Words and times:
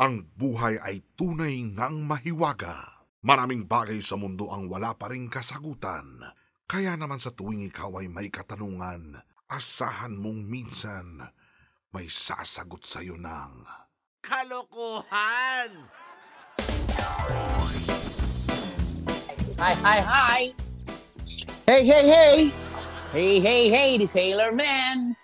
Ang 0.00 0.24
buhay 0.36 0.80
ay 0.80 1.04
tunay 1.18 1.60
ngang 1.76 2.08
mahiwaga. 2.08 3.04
Maraming 3.22 3.68
bagay 3.68 4.00
sa 4.00 4.16
mundo 4.16 4.48
ang 4.48 4.66
wala 4.66 4.96
pa 4.96 5.12
rin 5.12 5.28
kasagutan. 5.28 6.24
Kaya 6.64 6.96
naman 6.96 7.20
sa 7.20 7.30
tuwing 7.30 7.68
ikaw 7.68 8.00
ay 8.00 8.08
may 8.08 8.32
katanungan, 8.32 9.20
asahan 9.52 10.16
mong 10.16 10.48
minsan 10.48 11.28
may 11.92 12.08
sasagot 12.08 12.88
sa'yo 12.88 13.20
ng... 13.20 13.68
Kalokohan! 14.24 15.70
Hi, 19.60 19.74
hi, 19.76 19.98
hi! 20.00 20.40
Hey, 21.68 21.82
hey, 21.84 22.06
hey! 22.08 22.38
Hey, 23.12 23.34
hey, 23.44 23.62
hey, 23.68 23.90
the 24.00 24.08
Sailor 24.08 24.56
Man! 24.56 25.14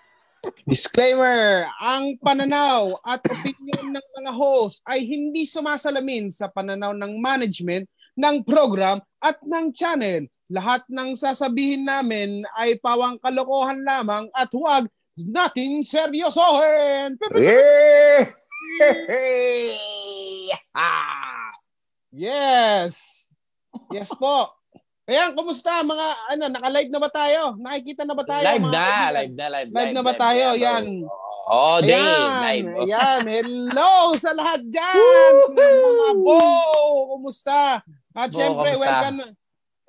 Disclaimer, 0.63 1.67
ang 1.83 2.15
pananaw 2.23 2.95
at 3.03 3.19
opinion 3.27 3.91
ng 3.97 4.07
mga 4.21 4.31
host 4.31 4.79
ay 4.87 5.03
hindi 5.03 5.43
sumasalamin 5.43 6.31
sa 6.31 6.47
pananaw 6.47 6.95
ng 6.95 7.19
management 7.19 7.89
ng 8.15 8.43
program 8.47 9.03
at 9.19 9.35
ng 9.43 9.75
channel. 9.75 10.23
Lahat 10.49 10.81
ng 10.89 11.13
sasabihin 11.13 11.85
namin 11.85 12.47
ay 12.57 12.79
pawang 12.79 13.19
kalokohan 13.21 13.83
lamang 13.83 14.31
at 14.33 14.49
huwag 14.55 14.87
natin 15.19 15.83
seryosohin. 15.83 17.19
Yeah! 17.35 18.23
Yes! 22.09 23.29
Yes 23.93 24.09
po. 24.17 24.58
Ayan, 25.09 25.33
kumusta 25.33 25.81
mga 25.81 26.07
ano, 26.37 26.43
naka-live 26.53 26.93
na 26.93 27.01
ba 27.01 27.09
tayo? 27.09 27.57
Nakikita 27.57 28.05
na 28.05 28.13
ba 28.13 28.21
tayo? 28.21 28.45
Live 28.45 28.61
na, 28.69 28.69
kaibigan? 28.69 29.09
live 29.17 29.33
na, 29.33 29.45
live, 29.49 29.69
Live 29.73 29.93
na 29.97 30.03
ba 30.05 30.13
tayo? 30.13 30.45
live. 30.53 30.61
Yan. 30.61 30.85
Oh, 31.49 31.81
day, 31.81 31.97
live. 32.45 32.67
oh. 32.77 32.85
ayan. 32.85 33.21
Hello 33.25 34.13
sa 34.13 34.37
lahat 34.37 34.61
dyan. 34.69 35.33
Mga 35.57 36.09
bo, 36.13 36.37
kumusta? 37.17 37.81
At 38.13 38.29
Bo, 38.29 38.37
syempre, 38.37 38.69
kumusta? 38.77 38.85
welcome. 38.85 39.19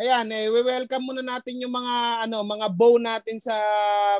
Ayan, 0.00 0.26
eh, 0.32 0.48
welcome 0.48 1.04
muna 1.04 1.20
natin 1.20 1.60
yung 1.60 1.76
mga 1.76 2.24
ano, 2.24 2.40
mga 2.40 2.72
bow 2.72 2.96
natin 2.96 3.36
sa 3.36 3.52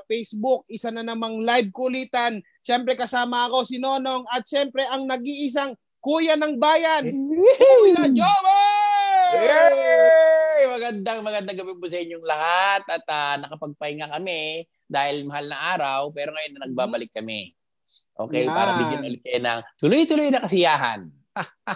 Facebook. 0.04 0.68
Isa 0.68 0.92
na 0.92 1.00
namang 1.00 1.40
live 1.40 1.72
kulitan. 1.72 2.44
Syempre 2.60 2.92
kasama 2.92 3.48
ako 3.48 3.64
si 3.64 3.80
Nonong 3.80 4.28
at 4.28 4.44
syempre 4.44 4.84
ang 4.84 5.08
nag-iisang 5.08 5.72
kuya 6.04 6.36
ng 6.36 6.60
bayan. 6.60 7.08
Kuya 7.56 8.04
Joey! 8.12 9.48
Yay! 9.48 10.49
Magandang 10.80 11.20
magandang 11.20 11.58
gabi 11.60 11.76
po 11.76 11.84
sa 11.92 12.00
inyong 12.00 12.24
lahat 12.24 12.82
at 12.88 13.04
ah, 13.12 13.36
nakapagpahinga 13.36 14.08
kami 14.16 14.64
dahil 14.88 15.28
mahal 15.28 15.44
na 15.52 15.76
araw 15.76 16.08
pero 16.08 16.32
ngayon 16.32 16.56
na 16.56 16.64
nagbabalik 16.64 17.12
kami. 17.12 17.52
Okay, 18.16 18.48
Yan. 18.48 18.56
para 18.56 18.80
bigyan 18.80 19.04
ulit 19.04 19.20
kayo 19.20 19.44
ng 19.44 19.60
tuloy-tuloy 19.76 20.32
na 20.32 20.40
kasiyahan. 20.40 21.04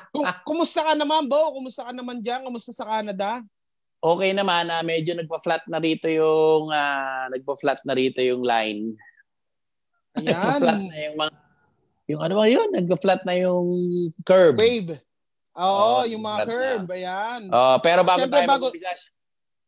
Ku- 0.09 0.25
Kumusta 0.49 0.89
ka 0.89 0.97
naman, 0.97 1.29
Bo? 1.29 1.53
Kumusta 1.53 1.85
ka 1.85 1.93
naman 1.93 2.25
dyan? 2.25 2.49
Kumusta 2.49 2.73
sa 2.73 2.89
Canada? 2.89 3.45
Okay 4.01 4.33
naman, 4.33 4.73
ah, 4.73 4.81
medyo 4.81 5.13
nagpa-flat 5.13 5.69
na 5.69 5.85
rito 5.85 6.09
yung 6.09 6.73
ah, 6.73 7.29
nagpa-flat 7.29 7.85
na 7.85 7.93
rito 7.93 8.25
yung 8.25 8.41
line. 8.41 8.97
Nagpa-flat 10.17 10.81
Ayan. 10.81 10.89
na 10.89 10.97
yung 11.13 11.17
mga 11.21 11.33
yung 12.09 12.21
ano 12.25 12.35
ba 12.41 12.47
yun? 12.49 12.69
Nagpa-flat 12.73 13.21
na 13.29 13.37
yung 13.37 13.69
curve. 14.25 14.57
Wave. 14.57 14.97
Oo, 15.55 16.03
Oo, 16.03 16.11
yung 16.11 16.23
mga 16.23 16.39
flat 16.47 16.83
na. 16.83 16.95
Ayan. 16.95 17.43
Oh, 17.51 17.77
pero 17.79 18.03
bago 18.03 18.19
Siyempre, 18.19 18.43
tayo 18.43 18.51
bago- 18.51 18.67
mag-umpisa, 18.71 18.91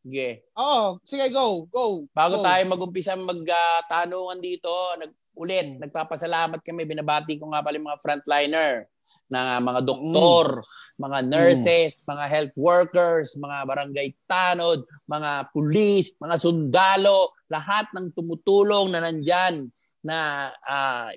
sige. 0.02 0.28
Oo, 0.58 0.98
sige, 1.06 1.26
go. 1.30 1.70
Go. 1.70 1.84
Bago 2.10 2.42
go. 2.42 2.44
tayo 2.44 2.62
mag-umpisa 2.66 3.14
magtanungan 3.14 4.38
dito, 4.42 4.70
nag 4.98 5.14
ulit, 5.36 5.78
nagpapasalamat 5.78 6.64
kami. 6.64 6.88
Binabati 6.88 7.36
ko 7.38 7.52
nga 7.52 7.60
pala 7.62 7.76
yung 7.76 7.86
mga 7.92 8.02
frontliner 8.02 8.88
na 9.30 9.62
mga 9.62 9.86
doktor, 9.86 10.64
mga 10.98 11.18
nurses, 11.28 12.02
mga 12.08 12.24
health 12.26 12.54
workers, 12.56 13.36
mga 13.38 13.68
barangay 13.68 14.08
tanod, 14.26 14.82
mga 15.06 15.52
pulis, 15.52 16.16
mga 16.18 16.36
sundalo, 16.40 17.30
lahat 17.52 17.86
ng 17.94 18.10
tumutulong 18.16 18.90
na 18.90 19.04
nandyan 19.04 19.70
na 20.02 20.50
uh, 20.66 21.12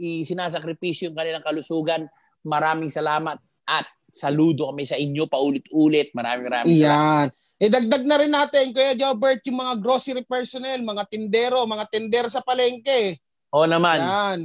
sinasakripisyo 0.00 1.12
yung 1.12 1.16
kanilang 1.16 1.46
kalusugan. 1.46 2.10
Maraming 2.44 2.90
salamat 2.92 3.38
at 3.68 3.86
saludo 4.12 4.70
kami 4.70 4.84
sa 4.84 4.98
inyo 4.98 5.26
paulit-ulit. 5.26 6.10
Maraming 6.12 6.46
maraming 6.46 6.76
salamat. 6.76 7.30
Iyan. 7.32 7.58
Idagdag 7.60 8.04
na 8.08 8.16
rin 8.16 8.32
natin, 8.32 8.72
Kuya 8.72 8.96
Jobert, 8.96 9.44
yung 9.44 9.60
mga 9.60 9.74
grocery 9.84 10.24
personnel, 10.24 10.80
mga 10.80 11.04
tindero, 11.12 11.60
mga 11.68 11.84
tender 11.92 12.24
sa 12.32 12.40
palengke. 12.40 13.20
Oo 13.52 13.68
naman. 13.68 14.00
Yan. 14.00 14.38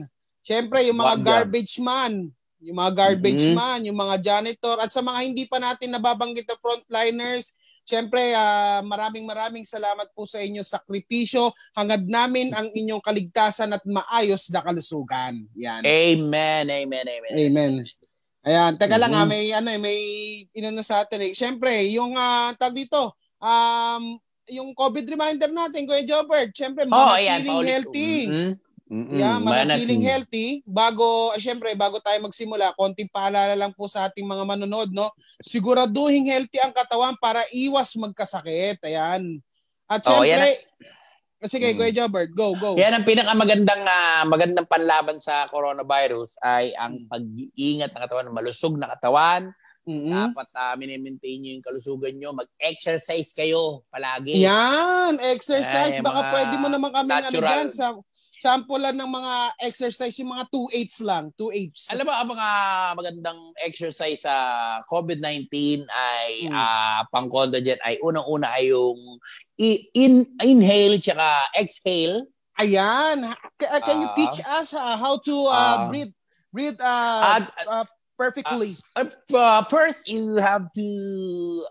Siyempre, 0.44 0.84
yung 0.84 1.00
mga 1.00 1.16
Wag 1.16 1.22
yan. 1.24 1.28
garbage 1.32 1.76
man, 1.80 2.12
yung 2.60 2.76
mga 2.76 2.92
garbage 2.92 3.46
Mhm. 3.48 3.56
man, 3.56 3.80
yung 3.88 3.96
mga 3.96 4.16
janitor, 4.20 4.78
at 4.84 4.92
sa 4.92 5.00
mga 5.00 5.20
hindi 5.32 5.48
pa 5.48 5.64
natin 5.64 5.96
nababanggit 5.96 6.44
na 6.44 6.60
frontliners, 6.60 7.56
siyempre, 7.88 8.36
ah, 8.36 8.84
maraming 8.84 9.24
maraming 9.24 9.64
salamat 9.64 10.12
po 10.12 10.28
sa 10.28 10.44
inyong 10.44 10.68
sakripisyo. 10.68 11.56
Hangad 11.72 12.04
namin 12.04 12.52
ang 12.52 12.68
inyong 12.68 13.00
kaligtasan 13.00 13.72
at 13.72 13.82
maayos 13.88 14.52
na 14.52 14.60
kalusugan. 14.60 15.40
Yan. 15.56 15.88
Amen, 15.88 16.66
amen, 16.68 17.06
amen. 17.08 17.34
Amen. 17.40 18.05
Ayan, 18.46 18.78
teka 18.78 19.02
lang 19.02 19.10
Mhm. 19.10 19.18
ha, 19.18 19.26
may 19.26 19.50
ano 19.52 19.70
eh, 19.74 19.82
may 19.82 20.00
inano 20.54 20.86
sa 20.86 21.02
atin 21.02 21.18
eh. 21.26 21.34
Siyempre, 21.34 21.82
yung 21.90 22.14
uh, 22.14 22.54
tag 22.54 22.78
dito, 22.78 23.18
um 23.42 24.22
yung 24.46 24.78
COVID 24.78 25.10
reminder 25.10 25.50
natin, 25.50 25.90
Kuya 25.90 26.06
Jobert, 26.06 26.54
siyempre 26.54 26.86
Oh, 26.86 27.18
ayan, 27.18 27.42
healthy. 27.66 28.30
Mm-mm. 28.30 28.52
Mm-mm. 28.86 29.18
Yeah, 29.18 29.42
manatiling 29.42 30.06
Manat- 30.06 30.30
healthy 30.30 30.48
bago 30.62 31.34
eh, 31.34 31.42
syempre 31.42 31.74
bago 31.74 31.98
tayo 31.98 32.22
magsimula, 32.22 32.78
konting 32.78 33.10
paalala 33.10 33.58
lang 33.58 33.74
po 33.74 33.90
sa 33.90 34.06
ating 34.06 34.22
mga 34.22 34.46
manonood, 34.46 34.94
no. 34.94 35.10
Siguraduhin 35.42 36.30
healthy 36.30 36.62
ang 36.62 36.70
katawan 36.70 37.18
para 37.18 37.42
iwas 37.50 37.98
magkasakit. 37.98 38.78
Ayan. 38.86 39.42
At 39.90 40.06
Oh, 40.06 40.22
syempre, 40.22 40.54
yan 40.54 40.95
sige, 41.48 41.72
Mm. 41.72 41.78
Kuya 41.78 41.92
Jobert, 41.94 42.32
go, 42.34 42.54
go. 42.56 42.76
Yan 42.76 42.94
ang 42.94 43.06
pinakamagandang 43.06 43.84
ah, 43.84 44.24
magandang 44.26 44.68
panlaban 44.68 45.18
sa 45.18 45.50
coronavirus 45.50 46.38
ay 46.42 46.74
ang 46.76 47.06
pag-iingat 47.08 47.92
ng 47.92 48.04
katawan, 48.04 48.34
malusog 48.34 48.76
na 48.76 48.92
katawan. 48.92 49.50
Mhm. 49.86 50.34
Dapat 50.34 50.50
uh, 50.58 50.74
minimaintain 50.82 51.38
nyo 51.38 51.52
yung 51.54 51.66
kalusugan 51.66 52.18
nyo. 52.18 52.34
Mag-exercise 52.34 53.30
kayo 53.38 53.86
palagi. 53.94 54.42
Yan, 54.42 55.22
exercise. 55.22 55.98
Ay, 55.98 56.02
Baka 56.02 56.26
mga 56.26 56.32
pwede 56.34 56.56
mo 56.58 56.68
naman 56.74 56.90
kami 56.90 57.10
ano 57.14 57.22
natural. 57.30 57.46
dyan, 57.54 57.68
sa 57.70 57.88
sample 58.46 58.78
lang 58.78 58.94
ng 58.94 59.10
mga 59.10 59.34
exercise, 59.66 60.14
yung 60.22 60.38
mga 60.38 60.46
2-8s 60.54 60.98
lang. 61.02 61.34
2-8s. 61.34 61.90
Alam 61.90 62.06
mo, 62.06 62.14
ang 62.14 62.30
mga 62.30 62.50
magandang 62.94 63.40
exercise 63.66 64.22
sa 64.22 64.36
COVID-19 64.86 65.50
ay 65.90 66.46
Mm. 66.46 66.54
ah, 66.54 67.02
pang-conda 67.10 67.58
dyan 67.58 67.82
ay 67.82 67.98
unang-una 68.00 68.54
ay 68.54 68.70
yung 68.70 69.18
in, 69.58 70.30
inhale 70.38 71.02
tsaka 71.02 71.26
exhale. 71.58 72.30
Ayan. 72.62 73.34
Ca- 73.58 73.82
can 73.82 74.06
you 74.06 74.10
Ah. 74.10 74.16
teach 74.16 74.40
us 74.46 74.72
uh, 74.72 74.94
how 74.96 75.18
to 75.18 75.34
uh, 75.50 75.52
Ah. 75.52 75.90
breathe 75.90 76.14
breathe 76.54 76.78
uh, 76.80 77.42
At- 77.42 77.52
uh, 77.68 77.84
perfectly? 78.16 78.78
Uh, 78.96 79.10
uh, 79.34 79.66
first, 79.68 80.08
you 80.08 80.38
have 80.38 80.70
to 80.72 80.88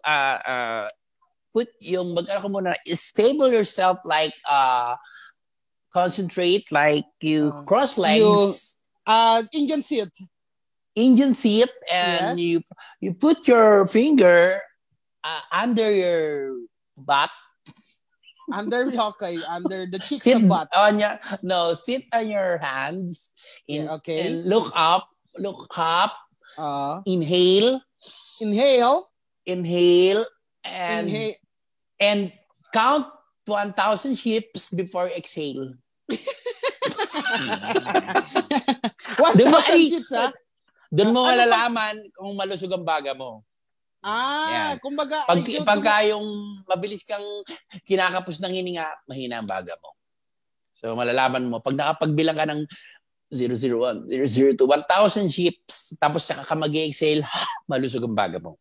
uh, 0.05 0.39
uh, 0.43 0.85
put 1.55 1.71
yung 1.81 2.13
mag 2.13 2.27
ano 2.29 2.41
ka 2.43 2.49
muna, 2.51 2.75
stable 2.93 3.49
yourself 3.49 3.97
like 4.05 4.35
uh, 4.45 4.93
concentrate 5.95 6.67
like 6.75 7.07
you 7.23 7.55
Uh, 7.55 7.63
cross 7.65 7.97
legs, 7.97 8.19
You, 8.19 8.35
uh, 9.07 9.43
Indian 9.55 9.81
seat. 9.83 10.11
Indian 10.95 11.35
seat, 11.35 11.71
and 11.91 12.39
Yes. 12.39 12.39
you 12.39 12.57
you 13.01 13.15
put 13.15 13.47
your 13.49 13.87
finger 13.87 14.59
uh, 15.25 15.43
under 15.51 15.91
your 15.91 16.59
butt. 16.99 17.31
Under 18.53 18.87
okay, 19.17 19.41
under 19.49 19.87
the 19.87 19.99
cheeks 20.07 20.23
Sit 20.25 20.43
of 20.43 20.49
butt. 20.49 20.69
on 20.77 20.99
your 21.01 21.19
no, 21.43 21.73
sit 21.75 22.05
on 22.13 22.29
your 22.31 22.59
hands. 22.59 23.33
In, 23.67 23.87
Yeah, 23.89 23.97
okay. 23.99 24.21
and 24.31 24.45
look 24.47 24.71
up, 24.77 25.09
look 25.39 25.67
up. 25.79 26.13
Uh, 26.55 27.03
Inhale, 27.07 27.83
inhale, 28.41 29.11
inhale, 29.47 30.23
and 30.63 31.09
inhale. 31.11 31.35
and 31.99 32.31
count 32.71 33.11
1,000 33.51 34.15
ships 34.15 34.71
before 34.71 35.11
exhale. 35.11 35.75
Ba, 39.21 39.29
thousand 39.33 39.75
ay- 39.75 39.91
chips, 39.91 40.13
ha? 40.13 40.29
Doon 40.89 41.11
mo 41.11 41.21
Ano 41.21 41.27
ba- 41.27 41.31
malalaman 41.35 41.95
kung 42.13 42.33
malusog 42.35 42.71
ang 42.71 42.87
baga 42.87 43.13
mo. 43.13 43.43
Ah, 43.99 44.77
Yan. 44.77 44.85
kumbaga, 44.85 45.25
Pag, 45.25 45.41
ay, 45.41 45.57
yung- 45.57 45.65
pagka 45.67 45.95
yung 46.05 46.27
mabilis 46.65 47.03
kang 47.03 47.25
kinakapos 47.83 48.37
ng 48.39 48.53
hininga, 48.53 48.85
mahina 49.05 49.41
ang 49.41 49.49
baga 49.49 49.75
mo. 49.81 49.97
So 50.71 50.93
malalaman 50.93 51.49
mo, 51.49 51.59
pag 51.59 51.73
nakapagbilang 51.73 52.37
ka 52.37 52.45
ng 52.45 52.63
001, 53.33 54.05
002, 54.07 54.61
1,000 54.61 55.27
ships, 55.27 55.97
tapos 55.97 56.23
saka 56.23 56.45
ka 56.45 56.55
mag-exhale, 56.55 57.25
malusog 57.65 58.05
ang 58.05 58.15
baga 58.15 58.39
mo. 58.39 58.61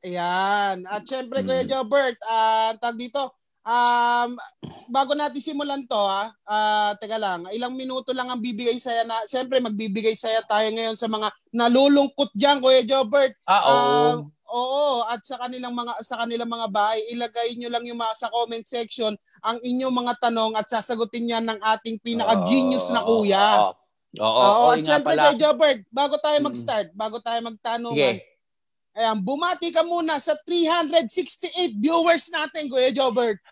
Ayan. 0.00 0.84
At 0.86 1.02
syempre, 1.02 1.42
Kuya 1.42 1.64
Mm. 1.64 1.68
Jobert, 1.68 2.16
ah 2.24 2.72
tag 2.78 2.94
dito, 2.94 3.34
Um, 3.64 4.36
bago 4.92 5.16
natin 5.16 5.40
simulan 5.40 5.88
to 5.88 5.96
ha, 5.96 6.28
uh, 6.44 6.92
teka 7.00 7.16
lang, 7.16 7.48
ilang 7.48 7.72
minuto 7.72 8.12
lang 8.12 8.28
ang 8.28 8.36
bibigay 8.36 8.76
saya 8.76 9.08
na, 9.08 9.16
siyempre 9.24 9.56
magbibigay 9.56 10.12
saya 10.12 10.44
tayo 10.44 10.68
ngayon 10.68 10.92
sa 10.92 11.08
mga 11.08 11.32
nalulungkot 11.48 12.28
diyan 12.36 12.60
Kuya 12.60 12.84
Jobert. 12.84 13.32
Ah, 13.48 13.62
oo. 13.64 13.72
Um, 13.72 14.16
oo, 14.44 15.08
at 15.08 15.24
sa 15.24 15.40
kanilang 15.40 15.72
mga 15.72 15.96
sa 16.04 16.20
kanilang 16.20 16.52
mga 16.52 16.68
bahay, 16.68 17.00
ilagay 17.08 17.56
niyo 17.56 17.72
lang 17.72 17.88
yung 17.88 17.96
mga 17.96 18.12
sa 18.14 18.28
comment 18.28 18.62
section 18.62 19.16
ang 19.40 19.56
inyong 19.64 19.96
mga 19.96 20.14
tanong 20.20 20.52
at 20.54 20.68
sasagutin 20.68 21.24
niyan 21.24 21.48
ng 21.48 21.60
ating 21.64 21.96
pinaka-genius 22.04 22.92
na 22.92 23.00
kuya. 23.00 23.48
Oo. 23.64 23.72
Oo, 24.14 24.30
Oo, 24.30 24.64
at 24.76 24.84
syempre. 24.84 25.16
Kuya 25.16 25.34
Jobert, 25.34 25.80
bago 25.90 26.20
tayo 26.20 26.38
Mm. 26.38 26.46
mag-start, 26.46 26.88
bago 26.94 27.18
tayo 27.18 27.40
magtanungan, 27.42 28.14
Sige. 28.14 28.30
ayan, 28.94 29.18
bumati 29.18 29.74
ka 29.74 29.82
muna 29.82 30.22
sa 30.22 30.38
368 30.46 31.74
viewers 31.74 32.30
natin, 32.30 32.70
Kuya 32.70 32.94
Jobert. 32.94 33.42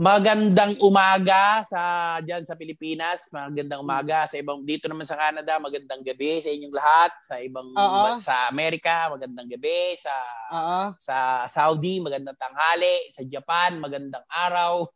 Magandang 0.00 0.80
umaga 0.80 1.60
sa 1.60 2.16
diyan 2.24 2.40
sa 2.40 2.56
Pilipinas, 2.56 3.28
magandang 3.36 3.84
umaga 3.84 4.24
sa 4.24 4.40
ibang 4.40 4.64
dito 4.64 4.88
naman 4.88 5.04
sa 5.04 5.12
Canada, 5.12 5.60
magandang 5.60 6.00
gabi 6.00 6.40
sa 6.40 6.48
inyong 6.48 6.72
lahat, 6.72 7.12
sa 7.20 7.36
ibang 7.36 7.68
Oo. 7.76 8.16
sa 8.16 8.48
Amerika, 8.48 9.12
magandang 9.12 9.44
gabi, 9.44 10.00
sa 10.00 10.14
Oo. 10.56 10.96
sa 10.96 11.44
Saudi, 11.52 12.00
magandang 12.00 12.32
tanghali, 12.40 13.12
sa 13.12 13.28
Japan, 13.28 13.76
magandang 13.76 14.24
araw. 14.24 14.88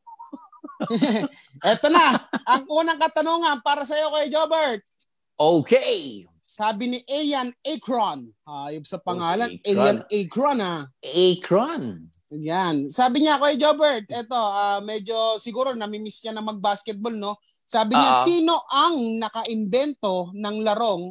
Eto 1.68 1.92
na, 1.92 2.24
ang 2.48 2.64
unang 2.72 2.96
katanungan 2.96 3.60
para 3.60 3.84
sa 3.84 4.00
iyo, 4.00 4.08
Kuya 4.08 4.32
Jobert. 4.32 4.88
Okay. 5.36 6.24
Sabi 6.54 6.86
ni 6.86 6.98
Ian 7.10 7.50
Akron. 7.66 8.30
Ayub 8.46 8.86
sa 8.86 9.02
pangalan. 9.02 9.50
Oh, 9.50 9.58
si 9.58 9.74
Akron. 9.74 9.74
Ian 9.74 9.98
Akron, 10.06 10.58
ha. 10.62 10.76
Akron. 11.02 11.82
Yan. 12.30 12.76
Sabi 12.86 13.26
niya, 13.26 13.42
Kuya 13.42 13.58
Jobert, 13.58 14.06
eto, 14.06 14.38
ah, 14.38 14.78
medyo 14.78 15.34
siguro 15.42 15.74
namimiss 15.74 16.22
niya 16.22 16.30
na 16.30 16.46
mag-basketball, 16.46 17.18
no? 17.18 17.42
Sabi 17.66 17.98
niya, 17.98 18.22
Oo. 18.22 18.22
sino 18.22 18.54
ang 18.70 19.18
nakaimbento 19.18 20.30
ng 20.30 20.56
larong 20.62 21.10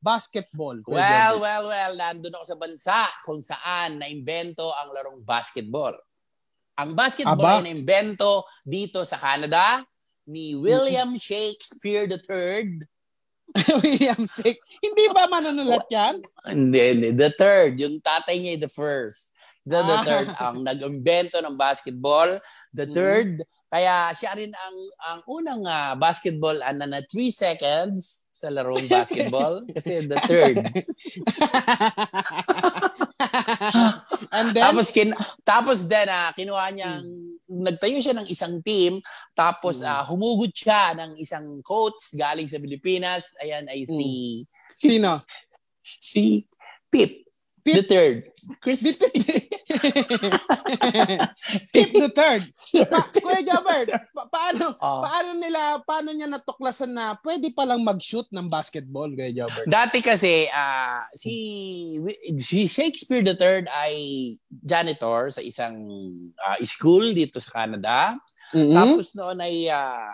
basketball? 0.00 0.80
Kuya 0.80 0.96
Well, 0.96 1.36
Jobert? 1.36 1.44
well, 1.44 1.64
well, 1.68 1.92
nandun 1.92 2.32
ako 2.40 2.44
sa 2.48 2.56
bansa 2.56 2.98
kung 3.28 3.40
saan 3.44 4.00
naimbento 4.00 4.72
ang 4.72 4.88
larong 4.96 5.20
basketball. 5.20 5.92
Ang 6.80 6.96
basketball 6.96 7.36
Aba. 7.44 7.60
ay 7.60 7.76
naimbento 7.76 8.48
dito 8.64 9.04
sa 9.04 9.20
Canada 9.20 9.84
ni 10.24 10.56
William 10.56 11.12
Shakespeare 11.12 12.08
III. 12.08 12.88
William 13.82 14.22
Sick. 14.24 14.58
Hindi 14.78 15.04
ba 15.10 15.26
manunulat 15.26 15.88
yan? 15.88 16.20
Hindi, 16.44 16.80
hindi. 16.92 17.08
The 17.12 17.30
third. 17.32 17.80
Yung 17.80 17.98
tatay 17.98 18.36
niya 18.38 18.60
the 18.60 18.70
first. 18.70 19.32
The, 19.64 19.80
the 19.80 19.96
Ah. 19.96 20.04
third 20.04 20.28
ang 20.36 20.56
nag-imbento 20.68 21.40
ng 21.40 21.56
basketball. 21.56 22.40
The 22.72 22.86
Mhm. 22.88 22.94
third. 22.94 23.30
Kaya 23.68 24.16
siya 24.16 24.32
rin 24.32 24.48
ang 24.48 24.76
ang 25.04 25.20
unang 25.28 25.62
ah, 25.64 25.92
basketball 25.92 26.56
ano 26.60 26.88
na 26.88 27.04
3 27.04 27.28
seconds 27.28 28.24
sa 28.32 28.48
larong 28.48 28.80
basketball 28.92 29.60
kasi 29.68 30.08
the 30.08 30.16
third. 30.24 30.56
And 34.30 34.54
then, 34.54 34.62
tapos 34.62 34.88
kin 34.88 35.12
tapos 35.42 35.84
din 35.84 36.08
ah, 36.08 36.32
kinuha 36.32 36.70
niyang 36.72 37.04
nagtayo 37.60 37.98
siya 38.00 38.16
ng 38.16 38.28
isang 38.30 38.62
team 38.64 39.02
tapos 39.34 39.82
Mm. 39.82 39.90
ah, 39.90 40.02
humugot 40.08 40.54
siya 40.54 40.96
ng 40.96 41.20
isang 41.20 41.60
coach 41.60 42.16
galing 42.16 42.48
sa 42.48 42.56
Pilipinas. 42.56 43.36
Ayan 43.38 43.68
ay 43.68 43.84
si 43.84 44.42
sino? 44.74 45.20
si 46.00 46.48
Pip, 46.88 47.27
Pip? 47.68 47.76
the 47.76 47.86
third. 47.86 48.16
Chris 48.62 48.80
Pip- 48.80 48.98
Pip 51.72 51.90
the 51.92 52.10
third. 52.10 52.42
Pa- 52.90 53.08
Kuya 53.14 53.40
Jobert, 53.44 53.88
pa- 54.12 54.28
paano, 54.28 54.74
Oh. 54.82 55.02
paano 55.04 55.30
nila, 55.36 55.80
paano 55.84 56.10
niya 56.10 56.28
natuklasan 56.28 56.92
na 56.92 57.16
pwede 57.20 57.52
palang 57.52 57.82
mag-shoot 57.82 58.26
ng 58.30 58.48
basketball, 58.48 59.08
Kuya 59.10 59.32
Jobert? 59.34 59.66
Dati 59.66 60.00
kasi 60.00 60.48
ah, 60.48 61.04
si 61.12 61.34
si 62.38 62.64
Shakespeare 62.66 63.22
III 63.22 63.68
ay 63.68 63.94
janitor 64.50 65.30
sa 65.30 65.40
isang 65.40 65.76
ah, 66.38 66.56
school 66.62 67.12
dito 67.12 67.38
sa 67.38 67.52
Canada. 67.54 68.16
Mhm. 68.54 68.72
Tapos 68.72 69.12
noon 69.12 69.38
ay 69.38 69.68
uh, 69.68 70.08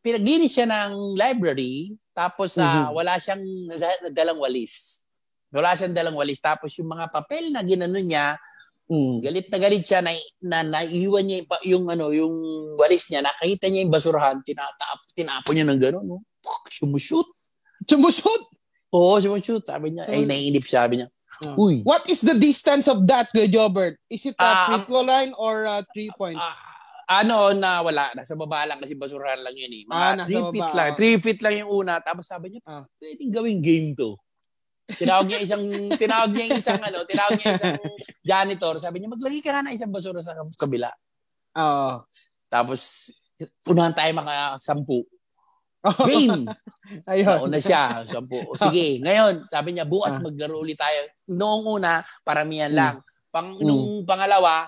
pinaglinis 0.00 0.50
siya 0.50 0.66
ng 0.66 1.14
library 1.14 1.94
tapos 2.10 2.56
ah, 2.56 2.88
Mhm. 2.88 2.96
wala 2.96 3.12
siyang 3.20 3.44
dalang 4.10 4.40
walis. 4.40 5.04
Wala 5.50 5.74
siyang 5.74 5.94
dalang 5.94 6.14
walis 6.14 6.38
tapos 6.38 6.74
yung 6.76 6.90
mga 6.90 7.10
papel 7.10 7.50
na 7.50 7.62
ginano 7.62 7.98
niya, 7.98 8.34
Mm. 8.86 9.18
galit 9.18 9.46
na 9.50 9.58
galit 9.58 9.82
siya 9.82 9.98
na, 9.98 10.14
na 10.46 10.62
naiwan 10.62 11.26
niya 11.26 11.42
yung, 11.42 11.50
yung 11.66 11.84
ano 11.90 12.14
yung 12.14 12.34
walis 12.78 13.10
niya, 13.10 13.18
nakita 13.18 13.66
niya 13.66 13.82
yung 13.82 13.90
basurahan, 13.90 14.38
tinatap 14.46 15.02
tinapon 15.10 15.58
niya 15.58 15.66
ng 15.66 15.80
gano'n, 15.82 16.06
no? 16.06 16.22
Fuck, 16.38 16.70
Sumushoot. 16.70 17.26
Sumushoot! 17.82 18.46
Oo, 18.94 19.18
sumushoot. 19.18 19.66
Sabi 19.66 19.90
niya, 19.90 20.06
ay 20.06 20.22
Mm. 20.22 20.30
naiinip 20.30 20.62
siya. 20.62 20.86
Sabi 20.86 21.02
niya, 21.02 21.08
Ah. 21.42 21.58
uy, 21.58 21.82
What 21.82 22.06
is 22.06 22.22
the 22.22 22.32
distance 22.32 22.86
of 22.86 23.02
that, 23.04 23.26
Kuya 23.34 23.50
Jobert? 23.50 23.98
Is 24.06 24.22
it 24.24 24.38
a 24.38 24.46
Ah, 24.46 24.66
free 24.70 24.86
throw 24.86 25.02
line 25.02 25.34
or 25.34 25.66
uh, 25.66 25.82
three 25.90 26.08
points? 26.14 26.38
Ah, 26.38 26.54
ano 27.22 27.50
na 27.52 27.82
wala, 27.82 28.14
nasa 28.14 28.38
baba 28.38 28.64
lang 28.64 28.78
kasi 28.78 28.94
basurahan 28.94 29.42
lang 29.42 29.52
yun 29.52 29.72
eh. 29.74 29.82
Mga 29.84 29.98
Ah, 29.98 30.14
nasa 30.14 30.30
3 30.30 30.46
feet 30.48 30.70
lang. 30.72 30.86
oh. 30.86 30.96
3 30.96 31.18
feet 31.18 31.40
lang 31.42 31.54
yung 31.58 31.70
una. 31.74 31.98
Tapos 31.98 32.24
sabi 32.24 32.54
niya, 32.54 32.62
Ah. 32.64 32.86
pwedeng 33.02 33.34
gawing 33.34 33.60
game 33.60 33.92
to. 33.92 34.14
Tinawag 34.86 35.26
niya 35.26 35.42
isang 35.42 35.64
tinawag 35.98 36.30
niya 36.30 36.46
isang 36.54 36.78
ano, 36.78 37.02
tinawag 37.02 37.34
niya 37.34 37.58
isang 37.58 37.74
janitor. 38.22 38.78
Sabi 38.78 39.02
niya, 39.02 39.10
maglagay 39.10 39.42
ka 39.42 39.50
nga 39.50 39.66
ng 39.66 39.74
isang 39.74 39.90
basura 39.90 40.22
sa 40.22 40.38
kabila. 40.54 40.90
Oo. 41.58 42.06
Tapos 42.46 43.10
unahan 43.66 43.90
tayo 43.92 44.10
mga 44.14 44.34
sampu. 44.56 45.02
Game! 46.02 46.46
Ayun. 47.10 47.46
Nauna 47.46 47.58
siya, 47.58 48.02
sampu. 48.04 48.38
O, 48.42 48.54
Sige, 48.54 48.98
ngayon, 48.98 49.46
sabi 49.46 49.70
niya, 49.70 49.86
bukas 49.86 50.18
Ah. 50.18 50.22
maglaro 50.22 50.58
ulit 50.58 50.74
tayo. 50.74 50.98
Noong 51.28 51.78
una, 51.78 52.02
paramihan 52.22 52.70
Mm. 52.70 52.78
lang. 52.78 52.94
Pang, 53.30 53.54
Mm. 53.54 53.62
Nung 53.62 53.86
pangalawa, 54.02 54.66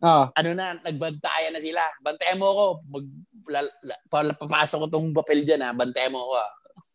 Oo. 0.00 0.24
ano 0.28 0.50
na, 0.52 0.76
nagbantayan 0.76 1.52
na 1.52 1.60
sila. 1.60 1.80
Bantayan 2.00 2.36
mo 2.36 2.46
ako. 2.48 2.64
Mag, 2.84 3.06
la, 3.48 3.60
la, 3.82 3.94
pa- 4.06 4.36
papasok 4.36 4.76
ko 4.76 4.88
tong 4.88 5.08
papel 5.14 5.40
dyan 5.42 5.62
ha. 5.62 5.72
Bantayan 5.72 6.12
mo 6.12 6.20
ako 6.22 6.32
ha. 6.36 6.48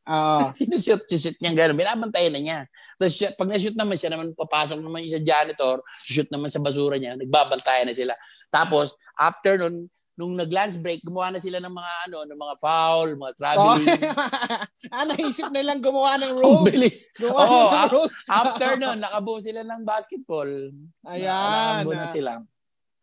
Oo. 0.07 0.50
Sinushoot, 0.57 1.04
shoot 1.06 1.36
niya 1.38 1.51
gano'n. 1.54 1.75
Binabantayan 1.75 2.31
na 2.31 2.42
niya. 2.42 2.59
Tapos 2.95 3.13
siya, 3.13 3.30
pag 3.31 3.48
na-shoot 3.48 3.75
naman 3.75 3.95
siya 3.95 4.09
naman, 4.09 4.31
papasok 4.31 4.80
naman 4.80 5.04
yung 5.04 5.13
sa 5.13 5.21
janitor, 5.21 5.77
shoot 6.01 6.27
naman 6.27 6.48
sa 6.48 6.57
basura 6.57 6.95
niya, 6.95 7.13
nagbabantayan 7.13 7.86
na 7.86 7.94
sila. 7.94 8.13
Tapos, 8.48 8.95
after 9.13 9.59
nun, 9.59 9.86
nung 10.18 10.33
nag-lunch 10.33 10.81
break, 10.81 11.06
gumawa 11.06 11.30
na 11.30 11.38
sila 11.38 11.62
ng 11.62 11.69
mga 11.69 11.92
ano, 12.09 12.18
ng 12.25 12.39
mga 12.39 12.56
foul, 12.57 13.09
mga 13.13 13.30
Oh. 13.30 13.38
traveling. 13.77 14.01
ah, 14.89 15.06
naisip 15.06 15.45
nilang 15.54 15.77
gumawa 15.77 16.18
ng 16.18 16.33
Ang 16.33 16.42
rules. 16.42 16.65
bilis. 16.65 17.00
Gumawa 17.13 17.45
Oo, 17.45 17.69
ng 17.69 17.92
rules. 17.94 18.15
After 18.25 18.71
nun, 18.75 18.98
nakabuo 18.98 19.38
sila 19.38 19.62
ng 19.62 19.86
basketball. 19.86 20.50
Ayan. 21.05 21.86
Nakabuo 21.86 21.93
na 21.93 22.10
sila. 22.10 22.32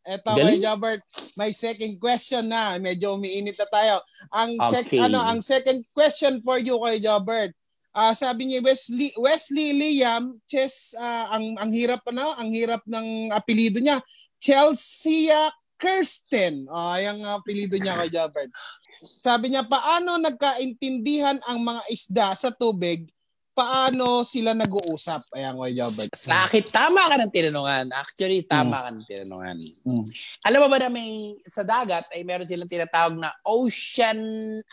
Eto, 0.04 0.36
Galing. 0.36 0.60
Kuya 0.60 0.64
Jobert, 0.68 1.00
may 1.34 1.50
second 1.50 1.96
question 1.96 2.44
na. 2.44 2.76
Medyo 2.76 3.16
umiinit 3.16 3.56
na 3.56 3.64
tayo. 3.64 3.94
Ang 4.28 4.60
sec- 4.68 4.92
Okay. 4.92 5.00
ano, 5.00 5.16
ang 5.18 5.40
second 5.40 5.80
question 5.90 6.44
for 6.44 6.60
you, 6.60 6.76
Kuya 6.76 7.00
Jobert. 7.00 7.56
Ah, 7.90 8.10
sabi 8.10 8.44
niya 8.44 8.58
Wesley 8.58 9.14
Wesley 9.14 9.70
Liam 9.70 10.42
Chess 10.44 10.98
ah, 10.98 11.30
ang 11.30 11.54
ang 11.56 11.70
hirap 11.70 12.02
ano, 12.04 12.34
ang 12.34 12.50
hirap 12.50 12.82
ng 12.84 13.30
apelyido 13.30 13.78
niya. 13.78 14.02
Chelsea 14.36 15.30
Kirsten. 15.78 16.66
Ah, 16.66 16.98
yung 16.98 17.22
apelyido 17.22 17.78
niya 17.78 17.94
Kuya 17.94 18.10
Jobert. 18.12 18.50
Sabi 18.98 19.50
niya 19.50 19.62
paano 19.62 20.18
nagkaintindihan 20.18 21.38
ang 21.46 21.62
mga 21.62 21.82
isda 21.86 22.28
sa 22.34 22.50
tubig? 22.50 23.13
Paano 23.54 24.26
sila 24.26 24.50
nag-uusap? 24.50 25.30
Ayan, 25.30 25.54
Kuya 25.54 25.86
Jobert. 25.86 26.10
Sa 26.10 26.42
akin, 26.42 26.66
tama 26.66 27.06
ka 27.06 27.14
ng 27.22 27.30
tinanungan. 27.30 27.86
Actually, 27.94 28.42
tama 28.42 28.82
ka 28.82 28.90
ng 28.90 29.06
tinanungan. 29.06 29.62
Mm. 29.86 30.04
Alam 30.42 30.58
mo 30.58 30.66
ba 30.66 30.78
na 30.82 30.90
may 30.90 31.38
sa 31.46 31.62
dagat 31.62 32.02
ay 32.10 32.26
meron 32.26 32.50
silang 32.50 32.66
tinatawag 32.66 33.14
na 33.14 33.30
ocean 33.46 34.18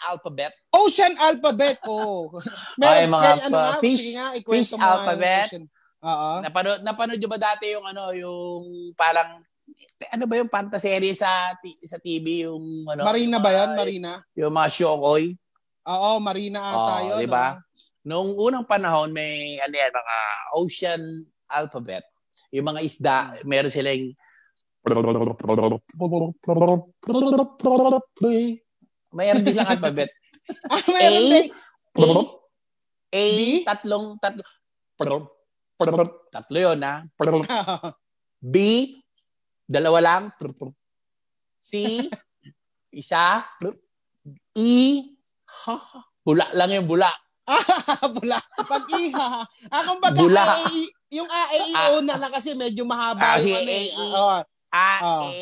alphabet? 0.02 0.50
Ocean 0.74 1.14
alphabet, 1.22 1.78
oh. 1.86 2.34
Ay, 2.82 3.06
mga 3.06 3.22
kaya 3.22 3.42
ano 3.46 3.54
pa- 3.54 3.62
nga, 3.62 3.74
fish- 3.78 4.18
nga, 4.18 4.28
fish 4.34 4.74
alphabet. 4.74 5.48
Oo. 6.02 6.32
Napanood, 6.42 6.82
napanood 6.82 7.20
nyo 7.22 7.30
ba 7.30 7.38
dati 7.40 7.70
yung 7.70 7.86
ano, 7.86 8.10
yung 8.18 8.66
parang 8.98 9.46
ano 10.10 10.26
ba 10.26 10.34
yung 10.34 10.50
pantaserye 10.50 11.14
sa 11.14 11.54
sa 11.86 12.02
TV 12.02 12.50
yung 12.50 12.90
ano 12.90 13.06
Marina 13.06 13.38
ba 13.38 13.54
yan? 13.54 13.78
Marina? 13.78 14.18
Yung 14.34 14.50
mga 14.50 14.74
shokoy. 14.74 15.38
Oo, 15.82 16.18
Marina 16.18 16.58
ata 16.62 16.94
Oh, 16.96 17.06
yun. 17.14 17.20
di 17.22 17.30
ba? 17.30 17.62
Noong 18.01 18.34
unang 18.34 18.65
panahon 18.65 19.13
may 19.13 19.62
ano 19.62 19.75
yan, 19.77 19.93
mga 19.93 20.17
ocean 20.58 21.01
alphabet. 21.46 22.01
Yung 22.50 22.65
mga 22.65 22.81
isda, 22.81 23.17
meron 23.46 23.70
silang 23.70 24.17
mayroon 29.13 29.46
din 29.46 29.53
silang 29.53 29.74
alphabet. 29.77 30.10
Ah, 30.67 30.84
A? 30.84 31.08
din. 31.31 31.48
A, 31.96 32.03
A, 33.13 33.24
B? 33.24 33.63
tatlong, 33.63 34.20
tatlo, 34.20 34.43
tatlo 36.34 36.58
yun 36.60 36.81
ha. 36.84 37.05
B, 38.53 38.55
dalawa 39.63 40.00
lang. 40.03 40.24
C, 41.62 42.03
isa, 42.91 43.46
E, 44.51 44.72
ha, 45.46 45.75
bula 46.25 46.51
lang 46.51 46.75
yung 46.75 46.89
bula. 46.89 47.08
bula. 48.15 48.39
Pag 48.58 48.86
iha. 48.89 49.43
Ah, 49.67 49.81
kumbaga, 49.84 50.17
Bula. 50.17 50.43
A, 50.43 50.55
A, 50.55 50.70
E- 50.70 50.93
yung 51.12 51.27
A, 51.27 51.41
A, 51.48 51.58
E, 51.58 51.74
O 51.91 52.01
na 52.01 52.15
lang 52.15 52.31
kasi 52.31 52.55
medyo 52.55 52.84
mahaba 52.84 53.36
Ah, 53.36 53.38
yung 53.38 53.43
sige, 53.43 53.58
ano 53.58 53.72
eh. 53.72 53.88
A, 53.88 54.01
E. 54.01 54.08
A, 54.72 54.91
Oh. 55.01 55.27
A, 55.27 55.34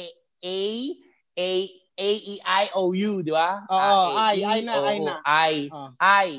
E, 2.00 2.08
I, 2.40 2.66
O, 2.74 2.96
U, 2.96 3.20
di 3.20 3.32
ba? 3.32 3.64
Oo, 3.68 4.16
A, 4.16 4.32
I, 4.32 4.42
I 4.42 4.60
na, 4.64 4.74
O, 4.80 4.84
I 4.84 4.98
O, 4.98 5.06
na. 5.06 5.14
I, 5.24 5.54
Oh. 5.70 5.90
I. 6.00 6.30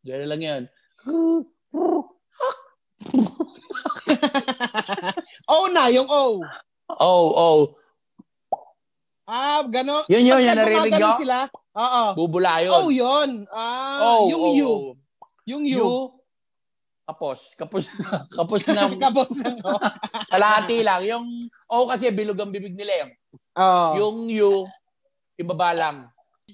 Gano'n 0.00 0.28
lang 0.28 0.42
yun. 0.42 0.62
O 5.48 5.68
na, 5.70 5.88
yung 5.92 6.08
O. 6.08 6.42
Oh, 7.00 7.26
oh. 7.32 7.60
Ah, 9.30 9.62
gano'n. 9.62 10.04
Yun 10.10 10.26
yun, 10.26 10.40
yun 10.42 10.56
narinig 10.58 10.90
nyo? 10.98 11.14
sila, 11.14 11.46
oo. 11.72 12.04
Bubula 12.16 12.58
yun. 12.60 12.74
Oh, 12.74 12.88
yun. 12.90 13.30
Ah, 13.50 13.98
Oh, 14.02 14.22
yung 14.28 14.42
oh, 14.42 14.52
U. 14.54 14.66
oh. 14.66 14.82
Yung 15.46 15.62
U. 15.66 15.82
U. 15.82 15.92
Kapos. 17.04 17.54
Kapos 17.58 17.84
na. 17.96 18.06
Kapos 18.38 18.64
na. 18.70 18.82
Kapos 19.02 19.32
ng 19.38 19.58
O. 19.62 19.70
Kalahati 20.30 20.78
lang. 20.82 21.02
Yung 21.02 21.26
O 21.66 21.86
kasi 21.86 22.10
bilog 22.10 22.38
ang 22.38 22.54
bibig 22.54 22.74
nila. 22.74 23.02
Yung, 23.02 23.12
Oo. 23.58 23.90
yung 23.98 24.16
U, 24.30 24.52
ibaba 25.34 25.74
lang. 25.74 26.06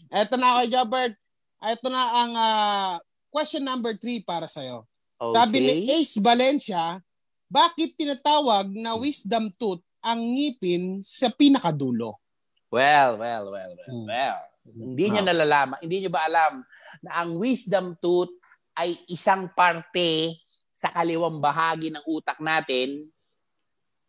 Eto 0.08 0.36
na 0.36 0.56
ako, 0.56 0.60
Jobert. 0.68 1.14
Ito 1.56 1.86
na 1.88 2.02
ang 2.14 2.32
ah, 2.36 2.92
question 3.28 3.64
number 3.64 3.96
three 3.96 4.20
para 4.20 4.46
sa'yo. 4.46 4.84
Okay. 5.16 5.32
Sabi 5.34 5.56
ni 5.60 5.72
Ace 5.92 6.20
Valencia, 6.20 7.00
bakit 7.48 7.96
tinatawag 7.96 8.68
na 8.72 8.92
wisdom 8.94 9.48
tooth 9.56 9.80
ang 10.00 10.20
ngipin 10.20 11.00
sa 11.00 11.32
pinakadulo? 11.32 12.20
Well, 12.68 13.16
well, 13.16 13.44
well, 13.48 13.72
well, 13.72 13.88
Hmm. 13.88 14.04
well. 14.04 14.40
Hindi 14.66 15.04
nyo 15.08 15.22
Ah. 15.22 15.26
nalalaman, 15.30 15.78
hindi 15.78 15.96
nyo 16.02 16.10
ba 16.10 16.26
alam 16.26 16.52
na 17.00 17.10
ang 17.22 17.38
wisdom 17.38 17.94
tooth 17.98 18.32
ay 18.74 18.98
isang 19.06 19.48
parte 19.52 20.36
sa 20.68 20.90
kaliwang 20.90 21.38
bahagi 21.38 21.88
ng 21.88 22.04
utak 22.04 22.36
natin? 22.38 23.06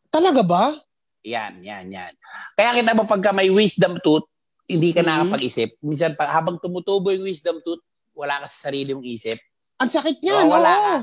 Talaga 0.10 0.42
ba? 0.42 0.64
Yan, 1.22 1.60
yan, 1.62 1.92
yan. 1.92 2.14
Kaya 2.56 2.74
kita 2.74 2.96
mo 2.96 3.04
pagka 3.04 3.32
may 3.32 3.52
wisdom 3.52 4.00
tooth, 4.00 4.26
hindi 4.66 4.92
ka 4.92 5.04
Mhm. 5.04 5.08
nakapag-isip. 5.08 5.76
Minsan, 5.80 6.16
pa, 6.16 6.28
habang 6.28 6.58
tumutubo 6.58 7.12
yung 7.12 7.28
wisdom 7.28 7.60
tooth, 7.62 7.84
wala 8.12 8.44
ka 8.44 8.48
sa 8.48 8.72
sarili 8.72 8.92
mong 8.92 9.06
isip. 9.06 9.38
Ang 9.78 9.92
sakit 9.92 10.24
niyan, 10.24 10.48
Oo, 10.48 10.52
wala 10.52 10.72
oo. 10.72 10.82
ka. 10.82 10.96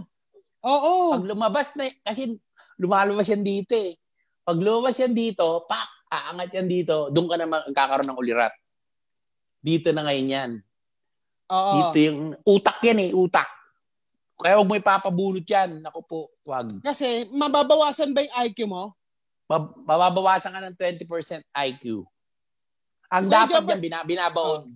Oo. 0.64 0.94
Pag 1.14 1.25
lumabas 1.28 1.68
na, 1.76 1.87
kasi 2.02 2.34
lumalabas 2.76 3.28
yan 3.28 3.44
dito 3.44 3.76
eh. 3.76 3.94
Pag 4.42 4.58
lumabas 4.58 4.96
yan 4.99 5.14
dito, 5.14 5.64
pak, 5.64 5.88
aangat 6.11 6.50
yan 6.52 6.68
dito, 6.68 7.08
doon 7.08 7.26
ka 7.28 7.37
na 7.38 7.46
magkakaroon 7.46 8.08
ng 8.11 8.18
ulirat. 8.18 8.52
Dito 9.64 9.88
na 9.90 10.04
ngayon 10.04 10.28
yan. 10.28 10.50
Oo. 11.49 11.73
Dito 11.73 11.97
yung 12.02 12.21
utak 12.44 12.76
yan 12.85 13.00
eh, 13.00 13.11
utak. 13.11 13.49
Kaya 14.37 14.61
huwag 14.61 14.68
mo 14.68 14.76
ipapabulot 14.76 15.40
yan. 15.42 15.80
Naku 15.80 16.04
po, 16.04 16.18
wag. 16.44 16.68
Kasi 16.85 17.25
mababawasan 17.33 18.12
ba 18.12 18.21
yung 18.21 18.37
IQ 18.44 18.68
mo? 18.68 18.92
Mab- 19.44 19.73
mababawasan 19.78 20.52
ka 20.52 20.61
ng 20.61 20.76
20% 20.76 21.40
IQ. 21.71 22.04
Ang 23.09 23.25
Kuya 23.25 23.49
dapat 23.49 23.62
yan, 23.66 23.80
bina- 23.80 24.04
binabaon. 24.04 24.68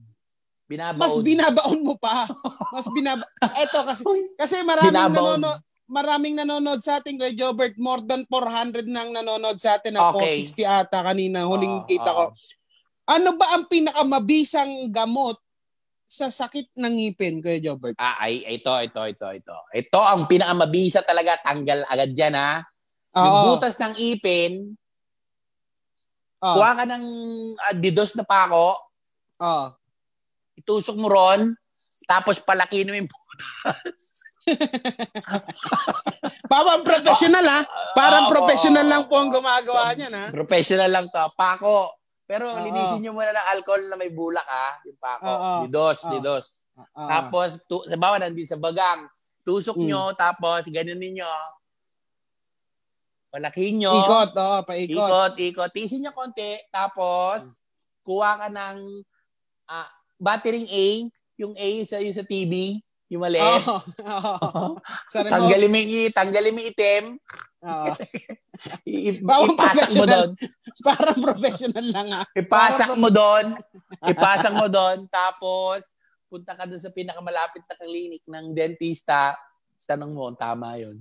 Binabaon. 0.65 1.01
Mas 1.01 1.17
binabaon 1.21 1.81
mo 1.81 1.97
pa. 1.97 2.29
Mas 2.71 2.89
binaba 2.89 3.25
Eto 3.65 3.81
kasi 3.83 4.05
kasi 4.37 4.61
maraming 4.63 4.93
Binabaon. 4.93 5.41
nanonood 5.41 5.61
maraming 5.89 6.37
nanonood 6.37 6.85
sa 6.85 7.01
atin 7.01 7.17
kay 7.17 7.33
Jobert. 7.33 7.73
More 7.77 8.05
than 8.05 8.29
400 8.29 8.85
nang 8.85 9.09
nanonood 9.11 9.57
sa 9.57 9.81
atin 9.81 9.97
na 9.97 10.13
Okay. 10.13 10.45
460 10.45 10.69
ata 10.69 11.01
kanina 11.03 11.49
huling 11.49 11.83
Oo, 11.83 11.89
kita 11.89 12.11
ko. 12.11 12.25
Ano 13.09 13.41
ba 13.41 13.57
ang 13.57 13.65
pinakamabisang 13.65 14.93
gamot 14.93 15.41
sa 16.05 16.29
sakit 16.29 16.77
ng 16.77 16.93
ngipin, 16.93 17.41
Kuya 17.41 17.61
Jobert? 17.61 17.97
Ah, 17.97 18.29
ay, 18.29 18.45
ito, 18.45 18.69
ito, 18.69 19.01
ito, 19.09 19.29
ito. 19.33 19.57
Ito 19.73 20.01
ang 20.01 20.29
pinakamabisa 20.29 21.01
talaga. 21.01 21.41
Tanggal 21.41 21.89
agad 21.89 22.13
yan, 22.13 22.37
ha? 22.37 22.61
Yung 23.17 23.33
Oo. 23.33 23.45
butas 23.57 23.81
ng 23.81 23.97
ipin, 23.97 24.77
Oo. 26.45 26.55
kuha 26.61 26.71
ka 26.77 26.85
ng 26.85 27.05
ah, 27.65 27.75
didos 27.75 28.13
na 28.13 28.29
pako, 28.29 28.77
Oo. 29.41 29.65
itusok 30.61 30.97
mo 31.01 31.09
ron, 31.09 31.57
tapos 32.05 32.37
palaki 32.45 32.85
mo 32.85 32.93
yung 32.93 33.09
butas. 33.09 34.29
Parang 36.53 36.81
professional 36.81 37.45
ha. 37.45 37.61
Parang 37.93 38.25
Oo, 38.29 38.33
professional 38.33 38.87
lang 38.87 39.05
po 39.05 39.21
ang 39.21 39.29
gumagawa 39.29 39.93
niyan 39.93 40.13
ha. 40.15 40.25
Professional 40.33 40.89
lang 40.89 41.05
to. 41.13 41.21
Pako. 41.37 41.98
Pero 42.29 42.45
Oo. 42.47 42.61
linisin 42.61 43.01
nyo 43.01 43.17
muna 43.17 43.33
ng 43.33 43.49
alcohol 43.51 43.83
na 43.89 43.97
may 43.97 44.13
bulak, 44.13 44.45
ha? 44.45 44.77
Yung 44.85 45.01
pako. 45.01 45.25
Oo. 45.25 45.53
Didos, 45.65 45.99
Oo. 46.05 46.11
didos. 46.13 46.45
Oo. 46.77 47.09
Tapos, 47.09 47.49
tu- 47.65 47.89
sabawa, 47.89 48.21
nandito 48.21 48.53
sa 48.53 48.61
bagang. 48.61 49.09
Tusok 49.41 49.81
Mm. 49.81 49.87
nyo, 49.89 50.03
tapos 50.13 50.61
ganun 50.69 51.01
ninyo. 51.01 51.31
Palakihin 53.29 53.81
nyo. 53.81 53.93
ikot, 53.95 54.31
oh, 54.35 54.61
paikot. 54.63 54.93
Ikot, 54.95 55.33
ikot. 55.39 55.71
Tisin 55.73 56.01
niya 56.01 56.13
konti. 56.13 56.57
Tapos, 56.69 57.61
kuha 58.01 58.37
ka 58.37 58.49
ng 58.49 59.05
ah, 59.67 59.89
battering 60.17 60.65
A. 60.65 60.87
Yung 61.37 61.53
A 61.53 61.69
sa, 61.85 62.01
yung 62.01 62.13
sa 62.13 62.25
TV. 62.25 62.81
Yung 63.09 63.21
maliit. 63.21 63.41
Oo. 63.41 63.77
Oo. 64.17 64.65
Sa 65.13 65.21
remote. 65.21 65.33
Tanggalin 65.33 65.69
mo 65.69 65.77
yung 65.77 65.93
i- 65.95 66.13
tanggalin 66.13 66.53
mo 66.53 66.61
itim. 66.61 67.05
Oo. 67.63 67.89
I- 68.83 69.21
Bawang 69.29 69.55
ipasak 69.55 69.91
mo 69.93 70.05
doon. 70.05 70.29
Parang 70.87 71.19
professional 71.19 71.87
lang 71.87 72.09
ha. 72.11 72.23
Ipasak 72.33 72.91
mo 72.95 73.09
doon. 73.09 73.57
Ipasak 74.13 74.53
mo 74.53 74.67
doon. 74.67 75.07
Tapos, 75.09 75.85
punta 76.27 76.53
ka 76.53 76.65
doon 76.65 76.79
sa 76.79 76.91
pinakamalapit 76.91 77.63
na 77.63 77.75
klinik 77.77 78.25
ng 78.25 78.47
dentista. 78.53 79.35
Tanong 79.85 80.13
mo, 80.13 80.29
tama 80.33 80.77
yun. 80.77 81.01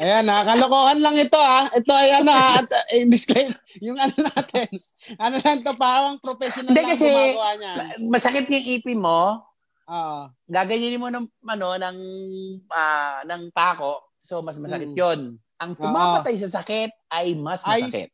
Ayan 0.00 0.24
ha, 0.24 0.40
kalokohan 0.40 0.98
lang 0.98 1.12
ito 1.14 1.36
ha. 1.36 1.68
Ito 1.68 1.92
ay 1.92 2.16
ano 2.16 2.32
ha, 2.32 2.64
at, 2.64 2.70
eh, 2.90 3.04
disclaim, 3.04 3.52
yung 3.78 4.00
ano 4.00 4.16
natin. 4.16 4.72
Ano 5.20 5.36
lang 5.36 5.60
to, 5.60 5.76
parang 5.76 6.16
professional 6.16 6.72
Hindi 6.72 6.80
lang 6.80 6.90
kasi- 6.96 7.12
gumagawa 7.12 7.50
niyan. 7.54 7.76
Masakit 8.08 8.44
yung 8.48 8.66
ipin 8.72 8.98
mo. 8.98 9.44
Oo. 9.84 10.30
gaganyanin 10.46 10.96
mo 10.96 11.10
ng 11.10 11.26
ano 11.42 11.68
ng 11.74 11.96
ah, 12.70 13.20
ng 13.26 13.50
pako 13.50 14.14
so 14.14 14.38
mas 14.38 14.54
masakit 14.56 14.88
Mm. 14.88 14.96
'yon 14.96 15.20
ang 15.62 15.78
pumapatay 15.78 16.34
sa 16.42 16.58
sakit 16.58 16.90
ay 17.06 17.38
mas 17.38 17.62
Ay. 17.62 17.86
masakit 17.86 18.10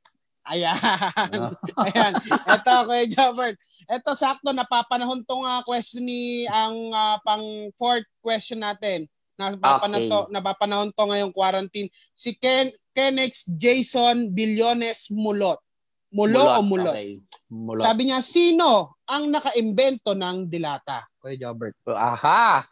Ayan. 0.48 0.72
Ah. 0.80 1.52
Ayan. 1.92 2.12
Ito, 2.24 2.74
Kuya 2.88 3.04
Jobert. 3.04 3.56
Ito, 3.84 4.16
sakto, 4.16 4.56
napapanahon 4.56 5.20
tong 5.28 5.44
ah, 5.44 5.60
question 5.60 6.08
ni 6.08 6.48
ang 6.48 6.88
ah, 6.96 7.20
pang 7.20 7.68
fourth 7.76 8.08
question 8.24 8.64
natin. 8.64 9.04
Napapanahon, 9.36 10.08
Okay. 10.08 10.10
to, 10.10 10.20
napapanahon 10.32 10.90
to 10.90 11.04
ngayong 11.04 11.36
quarantine. 11.36 11.92
Si 12.16 12.34
Ken, 12.34 12.72
Kenex 12.96 13.46
Jason 13.54 14.32
Billones 14.32 15.12
Mulot. 15.12 15.60
Mulo 16.08 16.40
o 16.40 16.64
mulot? 16.64 16.96
okay. 16.96 17.20
mulot 17.52 17.84
Sabi 17.84 18.08
niya, 18.08 18.24
sino 18.24 18.96
ang 19.04 19.28
nakaimbento 19.28 20.16
ng 20.16 20.48
dilata? 20.48 21.04
Kuya 21.20 21.36
Jobert. 21.36 21.76
aha 21.92 22.64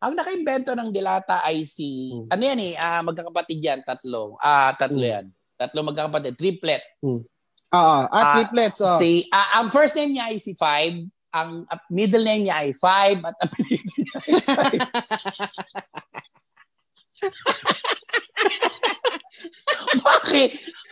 ang 0.00 0.16
nakaimbento 0.16 0.72
ng 0.72 0.88
dilata 0.88 1.40
ay 1.40 1.62
si 1.62 2.16
Mm. 2.16 2.26
ano 2.28 2.42
yan 2.42 2.60
eh 2.62 2.74
ah, 2.74 3.00
magkakapatid 3.00 3.58
yan 3.60 3.80
tatlo 3.84 4.34
ah 4.40 4.72
tatlo 4.74 4.98
Mm. 4.98 5.12
yan 5.12 5.24
tatlo 5.54 5.78
magkakapatid 5.84 6.34
triplet 6.34 6.82
Oo. 7.04 7.22
Ah, 7.70 8.04
Ah, 8.10 8.34
triplets. 8.34 8.80
Oh. 8.82 8.98
si 8.98 9.24
ah, 9.30 9.60
ang 9.60 9.70
first 9.70 9.94
name 9.94 10.12
niya 10.12 10.24
ay 10.26 10.36
si 10.40 10.52
Five 10.52 11.06
ang 11.30 11.62
middle 11.86 12.20
name 12.20 12.42
niya 12.44 12.56
ay 12.58 12.74
Five 12.74 13.22
at 13.22 13.36
apelido 13.38 13.90
niya 13.94 14.12
ay 14.16 14.40
Five. 14.42 14.82
Bakit? 20.00 20.50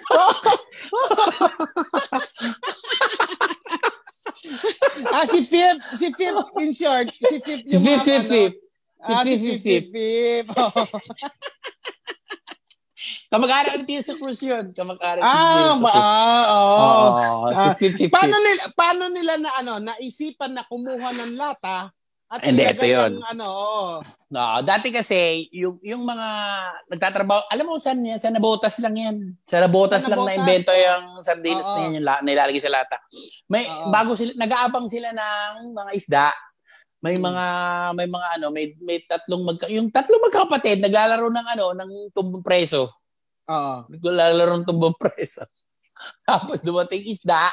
ah, 5.08 5.24
si 5.24 5.40
Fifth. 5.44 5.80
Si 5.94 6.12
Fifth, 6.12 6.46
in 6.58 6.72
short. 6.72 7.08
Si 7.12 7.38
Fifth 7.40 7.66
Si 7.66 7.78
Fifth, 7.78 7.82
mga 7.82 8.04
Fifth, 8.04 8.24
ano. 8.24 8.28
Fifth. 8.30 8.56
Si 8.98 9.10
Ah, 9.14 9.22
si 9.22 9.32
Fifth, 9.38 9.62
Fifth, 9.62 9.62
Fifth, 9.62 9.90
Fifth, 9.94 10.50
Fifth. 10.50 10.58
Oh. 10.58 10.86
Kamag-anak 13.28 13.86
ni 13.86 14.02
Cruz 14.02 14.40
yun. 14.42 14.74
Kamag-anak 14.74 15.22
ni 15.22 15.28
Ah, 15.28 15.76
Cruz. 15.78 15.94
ah, 15.94 16.44
oo. 16.50 16.76
Oo, 16.82 17.48
si 17.48 17.66
Ah, 17.70 17.74
Fifth, 17.78 17.96
Fifth, 17.96 18.10
Paano 18.12 18.36
nila 18.36 18.62
paano 18.74 19.04
nila 19.06 19.34
na 19.38 19.50
ano, 19.54 19.72
naisipan 19.78 20.50
na 20.50 20.66
kumuha 20.66 21.08
ng 21.14 21.32
lata 21.38 21.92
at 22.28 22.44
Hindi, 22.44 22.60
ito 22.60 22.84
yun. 22.84 23.22
ano. 23.24 23.48
No, 24.28 24.60
dati 24.60 24.92
kasi 24.92 25.48
yung 25.48 25.80
yung 25.80 26.04
mga 26.04 26.28
nagtatrabaho, 26.92 27.48
alam 27.48 27.64
mo 27.64 27.80
saan 27.80 28.04
yan? 28.04 28.20
Sa 28.20 28.28
nabotas 28.28 28.76
lang 28.82 28.96
yan. 28.98 29.16
Sa 29.40 29.62
nabotas 29.62 30.04
Sa 30.04 30.12
lang 30.12 30.20
nabotas, 30.20 30.28
na 30.28 30.36
invento 30.36 30.72
yung 30.74 31.04
sardinas 31.24 31.64
Oo. 31.64 31.72
na 31.72 31.80
yan, 31.80 31.92
yung 31.96 32.04
la, 32.04 32.14
nilalagay 32.20 32.60
sa 32.60 32.68
lata. 32.68 33.00
May 33.48 33.64
Oo. 33.64 33.88
bago 33.88 34.12
sila 34.12 34.36
nag-aabang 34.36 34.84
sila 34.84 35.14
ng 35.14 35.72
mga 35.72 35.90
isda. 35.94 36.28
May 36.98 37.14
Hmm. 37.14 37.30
mga 37.30 37.44
may 37.94 38.08
mga 38.10 38.26
ano, 38.38 38.46
may 38.50 38.66
may 38.82 38.98
tatlong 39.06 39.46
magka, 39.46 39.70
yung 39.70 39.86
tatlong 39.88 40.18
magkapatid 40.18 40.82
naglalaro 40.82 41.30
ng 41.30 41.46
ano, 41.54 41.66
ng 41.72 41.90
tumbong 42.10 42.42
preso. 42.42 42.90
Oo. 43.46 43.86
Naglalaro 43.86 44.58
ng 44.58 44.66
tumbong 44.66 44.98
preso. 45.02 45.46
Tapos 46.26 46.58
dumating 46.60 47.06
isda. 47.06 47.50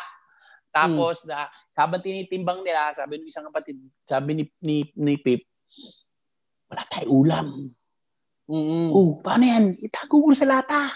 Tapos 0.74 1.24
na 1.24 1.48
habang 1.72 2.02
tinitimbang 2.02 2.66
nila, 2.66 2.92
sabi 2.92 3.22
ng 3.22 3.30
isang 3.30 3.46
kapatid, 3.48 3.78
sabi 4.04 4.34
ni 4.34 4.44
ni, 4.60 4.76
ni 4.98 5.16
Pip, 5.16 5.46
wala 6.68 6.84
tayong 6.90 7.14
ulam. 7.14 7.48
Mm-mm. 8.46 8.90
Oh, 8.94 9.18
paano 9.22 9.42
yan? 9.42 9.74
Itago 9.80 10.22
mo 10.22 10.34
sa 10.34 10.46
lata. 10.46 10.90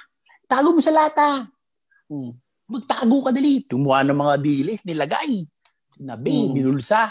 Itago 0.44 0.70
mo 0.70 0.82
sa 0.82 0.94
lata. 0.94 1.50
Mm. 2.10 2.34
Magtago 2.70 3.18
ka 3.25 3.32
dali. 3.34 3.65
Tumuha 3.65 4.06
ng 4.06 4.20
mga 4.20 4.36
dilis, 4.38 4.86
nilagay. 4.86 5.46
Nabi, 6.00 6.29
Mm. 6.29 6.53
binulsa. 6.53 7.10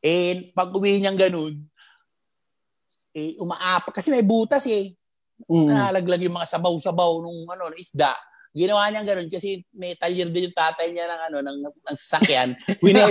And 0.00 0.52
pag 0.56 0.72
uwi 0.72 1.00
niyang 1.00 1.18
ganun, 1.18 1.54
eh, 3.14 3.34
umaapak. 3.38 3.94
Kasi 3.98 4.10
may 4.10 4.22
butas 4.22 4.64
eh. 4.70 4.94
Mm. 5.48 5.68
Nalaglag 5.72 6.22
yung 6.22 6.36
mga 6.36 6.50
sabaw-sabaw 6.56 7.20
nung 7.24 7.48
ano, 7.48 7.72
isda. 7.76 8.14
Ginawa 8.50 8.90
niya 8.90 9.06
ganun 9.06 9.30
kasi 9.30 9.62
may 9.70 9.94
talyer 9.94 10.26
din 10.26 10.50
yung 10.50 10.58
tatay 10.58 10.90
niya 10.90 11.06
ng 11.06 11.22
ano 11.30 11.36
ng, 11.38 11.58
ng 11.70 11.96
sasakyan. 11.96 12.50
Niya. 12.82 13.06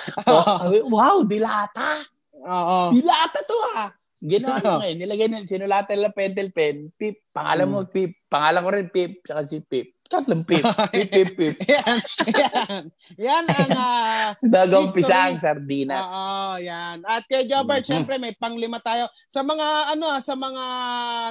Oh, 0.30 0.70
wow, 0.92 1.16
dilata. 1.26 2.04
Oo. 2.36 2.94
Dilata 2.94 3.40
to 3.42 3.56
ah. 3.74 3.90
Ginawa 4.20 4.60
niya 4.60 4.76
ngayon. 4.78 4.98
Nilagay 5.00 5.26
na, 5.32 5.42
sinulatan 5.42 5.98
lang 5.98 6.14
pentel 6.14 6.52
pen. 6.52 6.92
Pip. 6.94 7.32
Pangalan 7.32 7.66
mo, 7.66 7.78
Pip. 7.88 8.28
Pangalan 8.28 8.62
ko 8.62 8.70
rin, 8.70 8.88
Pip. 8.92 9.12
Saka 9.24 9.42
si 9.48 9.58
Pip. 9.64 9.99
Tapos 10.10 10.26
lang, 10.26 10.42
Pip. 10.42 10.58
Pip, 10.90 11.06
Pip, 11.08 11.30
Pip. 11.32 11.54
yan, 11.70 11.98
yan. 12.26 12.82
Yan 13.14 13.44
ang 13.46 13.70
ah, 13.72 14.34
Nagampisa 14.42 15.30
ang 15.30 15.38
History. 15.38 15.46
sardinas. 15.46 16.02
Oo, 16.04 16.58
yan. 16.58 17.06
At 17.06 17.22
kay 17.24 17.46
Jobert, 17.46 17.80
Mhm. 17.80 17.88
syempre 17.88 18.18
may 18.18 18.34
panglima 18.34 18.76
tayo. 18.78 19.06
Sa 19.24 19.40
mga 19.40 19.62
ano, 19.88 20.10
ah, 20.10 20.18
sa 20.18 20.34
mga 20.34 20.64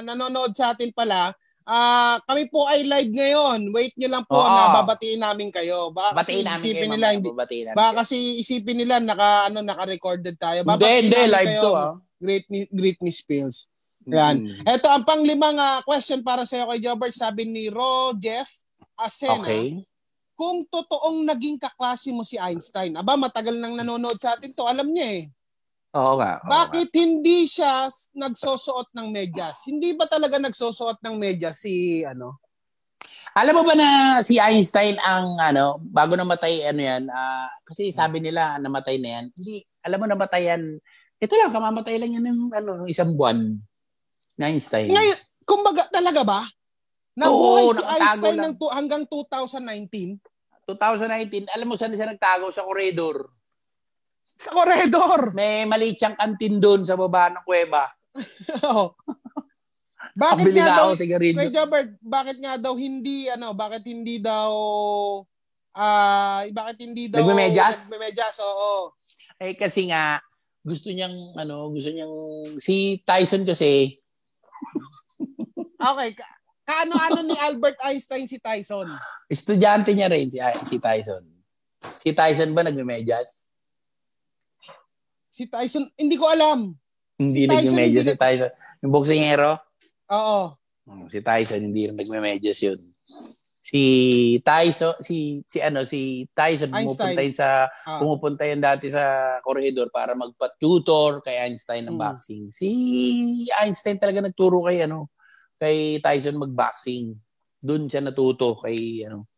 nanonood 0.02 0.56
sa 0.56 0.72
atin 0.72 0.88
pala, 0.90 1.36
ah 1.62 2.16
kami 2.24 2.48
po 2.48 2.64
ay 2.64 2.82
live 2.82 3.12
ngayon. 3.12 3.68
Wait 3.70 3.92
nyo 3.94 4.08
lang 4.10 4.24
po 4.24 4.34
Oo. 4.34 4.48
na 4.48 4.72
babatiin 4.74 5.20
namin 5.20 5.52
kayo. 5.52 5.92
Baka 5.92 6.16
Batiin 6.16 6.40
kasi 6.40 6.48
namin 6.48 6.56
isipin 6.58 6.80
kayo, 6.80 6.92
nila 6.96 7.06
hindi 7.12 7.28
namin 7.28 7.76
Baka 7.76 7.84
kayo. 7.86 7.98
kasi 8.00 8.16
isipin 8.40 8.76
nila 8.80 8.94
naka 8.98 9.28
ano 9.46 9.58
naka-recorded 9.60 10.34
tayo. 10.34 10.64
Hindi, 10.64 10.72
Babatiin 10.72 11.04
hindi. 11.04 11.14
namin 11.14 11.30
Live 11.30 11.48
kayo. 11.52 11.62
to 11.62 11.70
ah. 11.74 11.92
Great 12.16 12.44
Great 12.70 12.98
Miss 13.00 13.20
Pills. 13.20 13.68
Yan. 14.02 14.48
Mm. 14.48 14.64
Ito 14.66 14.88
ang 14.88 15.04
panglimang 15.04 15.56
ah, 15.56 15.84
question 15.84 16.24
para 16.24 16.42
sa 16.42 16.56
iyo 16.56 16.66
kay 16.66 16.80
Jobert. 16.80 17.12
Sabi 17.12 17.44
ni 17.44 17.68
Ro 17.68 18.16
Jeff 18.16 18.48
Asena. 19.00 19.40
Okay. 19.40 19.80
Kung 20.36 20.64
totoong 20.68 21.24
naging 21.24 21.60
kaklase 21.60 22.12
mo 22.12 22.24
si 22.24 22.40
Einstein. 22.40 22.96
Aba, 22.96 23.16
matagal 23.16 23.56
nang 23.56 23.76
nanonood 23.76 24.16
sa 24.16 24.36
atin 24.36 24.52
to. 24.56 24.64
Alam 24.64 24.92
niya 24.92 25.20
eh. 25.20 25.24
Oo 25.96 26.16
nga. 26.16 26.38
oo 26.38 26.46
nga. 26.46 26.48
Bakit 26.48 26.90
hindi 26.96 27.44
siya 27.44 27.88
nagsosuot 28.14 28.94
ng 28.94 29.08
medyas? 29.10 29.66
Hindi 29.68 29.92
ba 29.92 30.06
talaga 30.06 30.38
nagsosuot 30.38 31.02
ng 31.02 31.16
medyas 31.18 31.60
si 31.60 32.06
ano? 32.06 32.40
Alam 33.30 33.62
mo 33.62 33.62
ba 33.62 33.74
na 33.78 34.18
si 34.26 34.42
Einstein 34.42 34.98
ang 34.98 35.38
ano, 35.38 35.78
bago 35.78 36.18
namatay 36.18 36.66
ano 36.66 36.82
yan, 36.82 37.06
ah, 37.14 37.46
kasi 37.62 37.94
sabi 37.94 38.18
nila 38.18 38.58
namatay 38.58 38.98
na 38.98 39.08
yan. 39.18 39.24
Hindi, 39.30 39.62
alam 39.86 39.98
mo 40.02 40.06
namatay 40.10 40.42
yan. 40.50 40.62
Ito 41.20 41.34
lang, 41.38 41.54
kamamatay 41.54 41.94
lang 42.00 42.10
yan 42.16 42.26
ng 42.26 42.40
ano, 42.50 42.70
ng 42.82 42.88
isang 42.90 43.14
buwan. 43.14 43.54
Einstein. 44.40 44.88
Ngayon, 44.90 45.18
kumbaga 45.44 45.86
talaga 45.92 46.24
ba? 46.24 46.40
Nabuhay 47.14 47.64
Oo, 47.64 47.74
si 47.74 47.82
Einstein 47.82 48.36
lang. 48.38 48.44
ng 48.44 48.54
tu- 48.56 48.70
hanggang 48.70 49.02
2019 49.06 50.18
2019, 50.66 51.50
alam 51.50 51.66
mo 51.66 51.74
saan 51.74 51.90
siya 51.90 52.06
nagtago 52.06 52.46
sa 52.50 52.62
koridor? 52.62 53.26
sa 54.40 54.56
koridor. 54.56 55.36
May 55.36 55.68
maliit 55.68 56.00
siyang 56.00 56.16
kantin 56.16 56.56
doon 56.56 56.80
sa 56.80 56.96
baba 56.96 57.28
ng 57.28 57.44
kuweba. 57.44 57.92
Oo. 58.64 58.96
bakit 60.16 60.48
Pabili 60.48 60.64
nga 60.64 60.80
daw. 60.80 60.96
Kay 60.96 61.52
Jobert, 61.52 61.92
bakit 62.00 62.40
nga 62.40 62.56
daw 62.56 62.72
hindi 62.72 63.28
ano, 63.28 63.52
bakit 63.52 63.84
hindi 63.84 64.16
daw 64.16 64.48
ah 65.76 66.40
bakit 66.50 66.80
hindi 66.80 67.12
daw 67.12 67.20
Nagmemedyas? 67.20 67.92
Nagmemedyas, 67.92 68.40
oo. 68.40 68.96
Eh 69.36 69.52
kasi 69.52 69.92
nga, 69.92 70.24
gusto 70.60 70.88
niyang, 70.88 71.36
ano, 71.36 71.68
gusto 71.68 71.92
niyang, 71.92 72.12
si 72.56 73.04
Tyson 73.04 73.44
kasi, 73.44 74.00
Okay, 75.80 76.10
ka- 76.12 76.39
kaano-ano 76.70 77.20
ni 77.24 77.34
Albert 77.36 77.78
Einstein 77.82 78.24
si 78.24 78.38
Tyson? 78.38 78.86
estudyante 79.26 79.90
niya 79.90 80.06
rin 80.06 80.26
si, 80.26 80.38
si 80.64 80.78
Tyson. 80.78 81.22
Si 81.82 82.10
Tyson 82.12 82.50
ba 82.50 82.62
nagme-medyas? 82.62 83.50
Si 85.26 85.46
Tyson, 85.46 85.86
hindi 85.94 86.14
ko 86.14 86.26
alam. 86.26 86.74
Hindi 87.16 87.46
Tyson, 87.46 87.74
nagme-medyas 87.74 88.06
si 88.06 88.16
Tyson. 88.16 88.50
Yung 88.80 88.92
boksingero, 88.92 89.50
Oo. 90.10 90.58
Hmm, 90.82 91.06
si 91.06 91.18
Tyson 91.20 91.62
hindi 91.62 91.86
rin 91.86 91.94
nagme-medyas 91.94 92.58
yun. 92.60 92.80
Si 93.62 93.82
Tyson, 94.42 94.98
si 94.98 95.46
si 95.46 95.62
ano, 95.62 95.86
si 95.86 96.26
Tyson 96.34 96.74
pumupunta 96.74 97.20
yun 97.22 97.30
sa 97.30 97.70
Ah. 97.86 98.02
pumupunta 98.02 98.42
yun 98.42 98.58
dati 98.58 98.90
sa 98.90 99.38
corridor 99.40 99.86
para 99.88 100.18
magpa-tutor 100.18 101.22
kay 101.22 101.38
Einstein 101.38 101.86
ng 101.86 101.94
Mm. 101.94 102.02
boxing. 102.02 102.44
Si 102.50 102.68
Einstein 103.54 103.94
talaga 103.96 104.18
nagturo 104.20 104.66
kay 104.66 104.82
ano, 104.82 105.06
kay 105.60 106.00
Tyson 106.00 106.40
mag-boxing. 106.40 107.12
Doon 107.60 107.84
siya 107.86 108.00
natuto 108.00 108.56
kay 108.56 109.04
ano. 109.04 109.28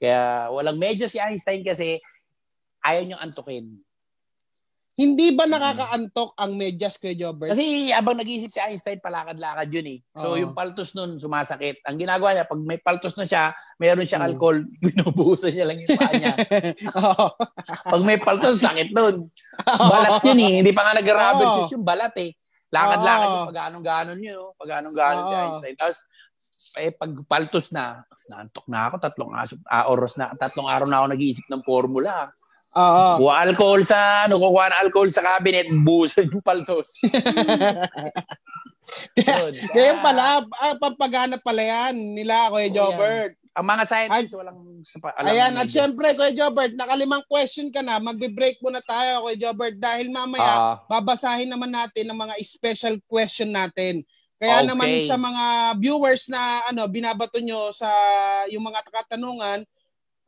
Kaya 0.00 0.48
walang 0.48 0.80
medyas 0.80 1.12
si 1.12 1.20
Einstein 1.20 1.60
kasi 1.60 2.00
ayaw 2.80 3.04
niyang 3.04 3.20
antukin. 3.20 3.68
Hindi 4.98 5.30
ba 5.30 5.46
nakakaantok 5.46 6.34
ang 6.34 6.58
medyas 6.58 6.98
kay 6.98 7.14
Jobert? 7.14 7.54
Kasi 7.54 7.94
abang 7.94 8.18
nag-iisip 8.18 8.50
si 8.50 8.58
Einstein, 8.58 8.98
palakad-lakad 8.98 9.70
yun 9.70 9.86
eh. 9.94 9.98
So 10.10 10.34
Oo. 10.34 10.42
yung 10.42 10.58
paltos 10.58 10.90
nun, 10.98 11.22
sumasakit. 11.22 11.86
Ang 11.86 12.02
ginagawa 12.02 12.34
niya, 12.34 12.50
pag 12.50 12.58
may 12.58 12.82
paltos 12.82 13.14
na 13.14 13.22
siya, 13.22 13.54
mayroon 13.78 14.02
siyang 14.02 14.26
Mm. 14.26 14.30
alcohol, 14.34 14.58
binubuhusan 14.82 15.54
niya 15.54 15.70
lang 15.70 15.78
yung 15.86 15.94
paa 15.94 16.12
niya. 16.18 16.34
Oo. 16.98 17.26
Pag 17.94 18.02
may 18.02 18.18
paltos, 18.18 18.58
sakit 18.58 18.90
nun. 18.90 19.30
Balat 19.94 20.18
yun 20.26 20.40
eh. 20.42 20.54
Hindi 20.66 20.72
pa 20.74 20.82
nga 20.90 20.98
nag-rubber 20.98 21.46
Oo. 21.46 21.54
shoes 21.62 21.78
yung 21.78 21.86
balat 21.86 22.14
eh. 22.18 22.34
Lakad-lakad 22.68 23.28
Oo. 23.28 23.32
yung 23.32 23.50
pag-anong-ganon 23.52 24.20
yun. 24.20 24.40
Oh. 24.40 24.52
Pag-anong-ganon 24.60 25.24
si 25.24 25.34
Oo. 25.34 25.42
Einstein. 25.48 25.76
Tapos, 25.78 25.98
eh, 26.76 26.90
pag 26.92 27.12
paltos 27.24 27.66
na, 27.70 28.02
naantok 28.28 28.66
na 28.68 28.90
ako, 28.90 28.94
tatlong 28.98 29.32
aso, 29.38 29.54
ah, 29.70 29.86
oras 29.88 30.18
na, 30.18 30.34
tatlong 30.36 30.68
araw 30.68 30.86
na 30.90 31.00
ako 31.00 31.06
nag-iisip 31.14 31.46
ng 31.48 31.62
formula. 31.64 32.28
Oo. 32.76 33.24
Kuha 33.24 33.34
alcohol 33.48 33.80
sa, 33.86 34.28
ano, 34.28 34.36
kukuha 34.36 34.64
ng 34.68 34.80
alcohol 34.84 35.10
sa 35.14 35.24
cabinet, 35.24 35.70
buhusan 35.72 36.28
yung 36.28 36.44
paltos. 36.44 36.98
Kaya 39.72 40.00
pala, 40.00 40.44
ah, 40.44 40.76
pampagana 40.76 41.36
pala 41.40 41.62
yan 41.62 41.94
nila, 42.16 42.52
Kuya 42.52 42.68
Oo, 42.68 42.74
Jobert. 42.74 43.32
Ang 43.58 43.66
mga 43.66 43.84
scientists, 43.90 44.38
walang 44.38 44.58
sapa- 44.86 45.18
alam 45.18 45.34
Ayan, 45.34 45.58
at 45.58 45.66
syempre, 45.66 46.14
Kuya 46.14 46.30
Jobert, 46.30 46.78
nakalimang 46.78 47.26
question 47.26 47.74
ka 47.74 47.82
na, 47.82 47.98
magbe-break 47.98 48.62
muna 48.62 48.78
tayo, 48.78 49.26
Kuya 49.26 49.50
Jobert, 49.50 49.74
dahil 49.74 50.14
mamaya, 50.14 50.46
Ah, 50.46 50.74
babasahin 50.86 51.50
naman 51.50 51.74
natin 51.74 52.06
ang 52.06 52.22
mga 52.22 52.38
special 52.38 53.02
question 53.04 53.50
natin. 53.50 54.06
Kaya 54.38 54.62
Okay. 54.62 54.68
naman 54.70 54.90
sa 55.02 55.18
mga 55.18 55.44
viewers 55.82 56.30
na 56.30 56.38
ano 56.70 56.86
binabato 56.86 57.42
nyo 57.42 57.74
sa 57.74 57.90
yung 58.46 58.62
mga 58.62 58.86
katanungan, 58.86 59.66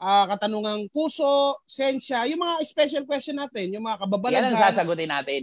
ah, 0.01 0.25
katanungang 0.27 0.89
puso, 0.89 1.61
sensya, 1.63 2.25
yung 2.25 2.41
mga 2.41 2.65
special 2.65 3.05
question 3.05 3.37
natin, 3.37 3.69
yung 3.71 3.85
mga 3.85 3.95
yan 3.95 4.01
ang 4.01 4.03
kababalaghan. 4.09 4.57
sasagutin 4.57 5.13
natin. 5.13 5.43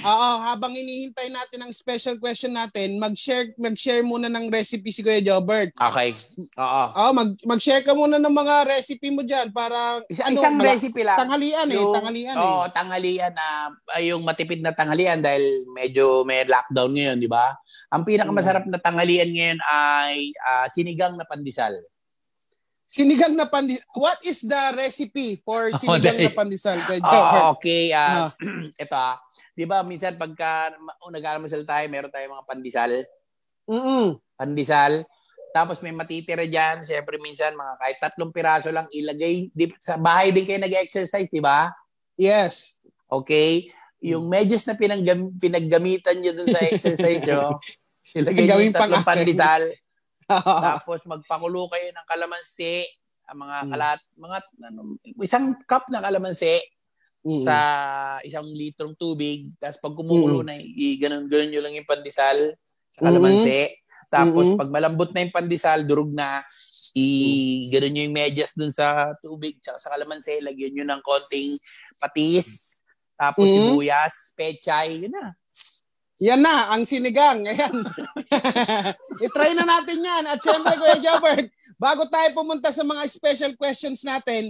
Oo, 0.00 0.28
habang 0.40 0.70
inihintay 0.70 1.28
natin 1.28 1.58
ang 1.58 1.72
special 1.72 2.16
question 2.16 2.52
natin, 2.52 2.96
mag-share 2.96 3.56
mag-share 3.56 4.04
muna 4.04 4.28
ng 4.28 4.46
recipe 4.46 4.92
si 4.92 5.00
Kuya 5.00 5.18
Jobert. 5.18 5.72
Okay. 5.74 6.12
Oo. 6.54 6.84
Oo, 6.94 7.10
mag 7.10 7.32
mag-share 7.42 7.80
ka 7.80 7.92
muna 7.92 8.16
ng 8.16 8.30
mga 8.30 8.54
recipe 8.70 9.08
mo 9.08 9.24
diyan 9.24 9.50
para 9.50 10.04
Isa, 10.06 10.28
ano, 10.28 10.36
isang 10.36 10.54
mala- 10.54 10.70
recipe 10.70 11.00
lang. 11.00 11.18
tanghalian 11.18 11.66
eh, 11.66 11.76
Yung- 11.76 11.96
tanghalian 11.96 12.36
Oo, 12.36 12.62
eh. 12.62 12.70
tanghalian 12.70 13.32
na 13.32 13.46
ay, 13.90 14.12
yung 14.12 14.22
matipid 14.22 14.60
na 14.60 14.70
tanghalian 14.70 15.24
dahil 15.24 15.42
medyo 15.72 16.22
may 16.22 16.44
lockdown 16.44 16.92
ngayon, 16.92 17.16
di 17.18 17.28
ba? 17.28 17.56
Ang 17.88 18.04
pinakamasarap 18.04 18.68
na 18.68 18.76
tanghalian 18.76 19.32
ngayon 19.32 19.60
ay 19.64 20.28
ah, 20.44 20.68
sinigang 20.68 21.16
na 21.16 21.24
pandesal. 21.24 21.72
Sinigang 22.84 23.34
na 23.34 23.48
pandesal. 23.48 23.82
What 23.96 24.20
is 24.22 24.44
the 24.44 24.62
recipe 24.76 25.40
for 25.40 25.68
Oh, 25.72 25.78
sinigang 25.80 26.20
dahil- 26.20 26.30
na 26.30 26.38
pandesal? 26.38 26.78
Ah, 27.02 27.50
okay. 27.50 27.90
ah 27.90 28.28
Ah. 28.28 28.30
ito 28.84 28.94
ah. 28.94 29.16
Di 29.56 29.64
ba, 29.64 29.82
minsan 29.82 30.14
pagka 30.14 30.76
oh, 31.00 31.10
nag-almusal 31.10 31.64
tayo, 31.64 31.84
meron 31.90 32.12
tayong 32.12 32.36
mga 32.36 32.46
pandesal. 32.46 32.92
Mm. 33.66 34.20
Pandesal. 34.36 35.02
Tapos 35.54 35.78
may 35.80 35.94
matitira 35.94 36.44
dyan. 36.44 36.82
Siyempre 36.82 37.16
minsan, 37.18 37.54
mga 37.54 37.74
kahit 37.78 37.96
tatlong 38.02 38.34
piraso 38.34 38.68
lang 38.68 38.90
ilagay. 38.90 39.48
Di, 39.54 39.70
sa 39.78 39.94
bahay 39.96 40.34
din 40.34 40.44
kayo 40.44 40.58
nag-exercise, 40.58 41.30
di 41.30 41.38
ba? 41.38 41.70
Yes. 42.18 42.78
Okay? 43.06 43.70
Yung 44.04 44.28
medyas 44.28 44.66
na 44.68 44.74
pinanggam, 44.76 45.32
pinaggamitan 45.38 46.20
nyo 46.20 46.34
dun 46.34 46.50
sa 46.50 46.60
exercise 46.70 47.22
nyo, 47.24 47.56
ilagay 48.12 48.44
nyo 48.44 48.58
yung 48.60 48.76
tatlong 48.76 49.06
pandesal. 49.06 49.62
Tapos 50.80 51.04
magpakulo 51.04 51.68
kayo 51.68 51.88
ng 51.90 52.06
kalamansi, 52.06 52.84
ang 53.24 53.38
mga 53.40 53.56
Mm. 53.64 53.70
kalat, 53.72 54.00
mga 54.14 54.38
ano, 54.68 54.80
isang 55.20 55.46
cup 55.64 55.88
na 55.88 56.04
kalamansi 56.04 56.60
Mm. 57.24 57.40
sa 57.40 57.56
isang 58.20 58.44
litrong 58.44 58.92
tubig. 58.94 59.48
Tapos 59.56 59.80
pag 59.80 59.96
kumukulo 59.96 60.44
Mm. 60.44 60.46
na, 60.46 60.54
i- 60.60 61.00
ganun, 61.00 61.24
ganun 61.24 61.48
nyo 61.48 61.60
lang 61.64 61.74
yung 61.74 61.88
pandesal. 61.88 62.52
sa 62.94 63.10
kalamansi. 63.10 63.74
Tapos 64.06 64.54
Mm-mm. 64.54 64.60
pag 64.60 64.70
malambot 64.70 65.10
na 65.10 65.26
yung 65.26 65.34
pandesal, 65.34 65.82
durog 65.82 66.14
na, 66.14 66.46
i 66.94 67.66
ganun 67.74 67.90
nyo 67.90 68.02
yung 68.06 68.14
medyas 68.14 68.54
dun 68.54 68.70
sa 68.70 69.10
tubig 69.18 69.58
tsaka 69.58 69.82
sa 69.82 69.90
kalamansi, 69.90 70.38
lagyan 70.38 70.70
nyo 70.78 70.84
ng 70.86 71.02
konting 71.02 71.58
patis, 71.98 72.78
tapos 73.18 73.50
Mm-mm. 73.50 73.66
sibuyas, 73.74 74.14
pechay, 74.38 75.02
yun 75.02 75.10
na. 75.10 75.34
Yan 76.24 76.40
na, 76.40 76.72
ang 76.72 76.88
sinigang. 76.88 77.44
Ayan. 77.44 77.84
I-try 79.24 79.52
na 79.52 79.68
natin 79.68 80.00
yan. 80.00 80.24
At 80.24 80.40
syempre, 80.40 80.72
Kuya 80.74 80.96
Jobert, 80.98 81.48
bago 81.76 82.08
tayo 82.08 82.32
pumunta 82.32 82.72
sa 82.72 82.80
mga 82.80 83.04
special 83.06 83.52
questions 83.54 84.00
natin, 84.02 84.48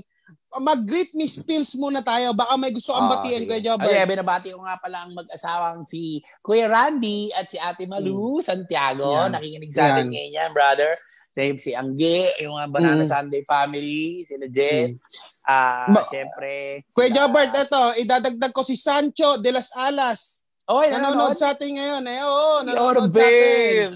mag-greet 0.54 1.10
me 1.12 1.26
spills 1.26 1.74
muna 1.74 1.98
tayo. 1.98 2.30
Baka 2.30 2.54
may 2.54 2.70
gusto 2.70 2.94
kang 2.94 3.10
Ah, 3.10 3.18
batiin, 3.18 3.42
sige. 3.42 3.48
Kuya 3.50 3.62
Jobert. 3.66 3.90
Okay, 3.90 4.06
binabati 4.06 4.48
ko 4.54 4.62
nga 4.62 4.78
pala 4.78 5.02
ang 5.02 5.12
mag-asawang 5.12 5.82
si 5.82 6.22
Kuya 6.38 6.70
Randy 6.70 7.34
at 7.34 7.50
si 7.50 7.58
Ate 7.58 7.84
Malu 7.84 8.38
Santiago. 8.38 9.02
Mm. 9.04 9.18
Yan. 9.18 9.30
Nakikinig 9.34 9.72
sa 9.74 9.82
atin 9.90 10.06
ngayon 10.08 10.30
yan, 10.32 10.50
brother. 10.54 10.94
Si, 11.34 11.42
si 11.58 11.70
Angge, 11.74 12.38
yung 12.38 12.54
mga 12.54 12.70
Banana 12.70 13.02
Mm. 13.02 13.10
Sunday 13.10 13.42
family, 13.42 14.22
sila 14.22 14.46
Jet. 14.46 14.94
Mm. 14.94 15.02
Ah, 15.42 15.90
Ba- 15.90 16.06
syempre. 16.06 16.86
Kuya 16.94 17.10
sila- 17.10 17.16
Jobert, 17.18 17.50
ito, 17.52 17.82
idadagdag 17.98 18.52
ko 18.54 18.62
si 18.62 18.78
Sancho 18.78 19.42
de 19.42 19.50
las 19.50 19.74
Alas. 19.74 20.43
Oy, 20.64 20.88
Nanonood 20.88 21.36
nanonood 21.36 21.36
sa 21.36 21.52
atin 21.52 21.70
ngayon. 21.76 22.02
Eh, 22.08 22.20
oo, 22.24 22.52
nanonood 22.64 23.12
sa 23.12 23.24
atin. 23.24 23.88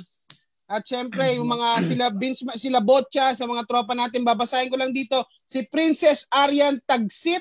At 0.69 0.85
syempre, 0.85 1.25
yung 1.41 1.49
mga 1.49 1.81
sila 1.81 2.07
Vince, 2.13 2.45
sila 2.61 2.85
Botcha, 2.85 3.33
sa 3.33 3.49
mga 3.49 3.65
tropa 3.65 3.97
natin, 3.97 4.21
babasahin 4.21 4.69
ko 4.69 4.77
lang 4.77 4.93
dito. 4.93 5.25
Si 5.49 5.65
Princess 5.65 6.29
Arian 6.29 6.77
Tagsip 6.85 7.41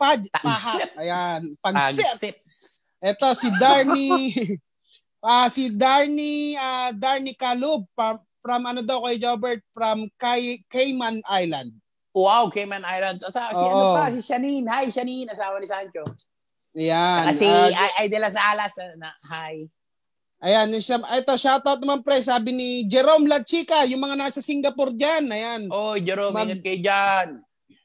Paj, 0.00 0.24
Paha. 0.34 0.82
Ayan. 0.98 1.52
Pagsit. 1.62 2.34
Ito 2.98 3.28
si 3.38 3.52
Darny 3.54 4.34
ah 5.22 5.46
si 5.46 5.70
Darny 5.70 6.58
ah 6.58 6.90
Darny 6.90 7.38
Kalub 7.38 7.86
from, 7.94 8.18
from 8.42 8.62
ano 8.66 8.82
daw 8.82 9.06
kay 9.06 9.22
Jobert 9.22 9.62
from 9.70 10.10
Kay, 10.18 10.66
Cayman 10.66 11.22
Island. 11.30 11.70
Wow, 12.12 12.50
Cayman 12.50 12.82
Islands. 12.82 13.22
Asa, 13.24 13.54
si 13.54 13.62
Oo. 13.62 13.68
ano 13.68 13.84
pa, 13.96 14.12
si 14.12 14.20
Shanine. 14.20 14.68
Hi, 14.68 14.90
Shanine, 14.92 15.32
asawa 15.32 15.56
ni 15.56 15.68
Sancho. 15.70 16.04
Ayan. 16.72 17.22
Kasi 17.28 17.44
ah, 17.44 17.68
ay, 17.68 17.90
ay 18.00 18.06
de 18.08 18.18
las 18.18 18.36
Alas. 18.36 18.72
ah, 18.80 18.96
Na, 18.96 19.10
hi. 19.32 19.68
ayan, 20.42 20.72
siya, 20.80 20.98
ito 20.98 21.32
shoutout 21.36 21.78
naman 21.78 22.00
pre, 22.00 22.18
sabi 22.24 22.50
ni 22.50 22.68
Jerome 22.88 23.28
La 23.28 23.44
Chica, 23.44 23.84
yung 23.84 24.00
mga 24.00 24.16
nasa 24.18 24.40
Singapore 24.40 24.96
diyan. 24.96 25.24
Ayan. 25.28 25.62
Oy, 25.68 26.00
Jerome, 26.00 26.32
Mag- 26.34 26.48
ingat 26.48 26.62
kayo 26.64 26.80
dyan. 26.80 27.28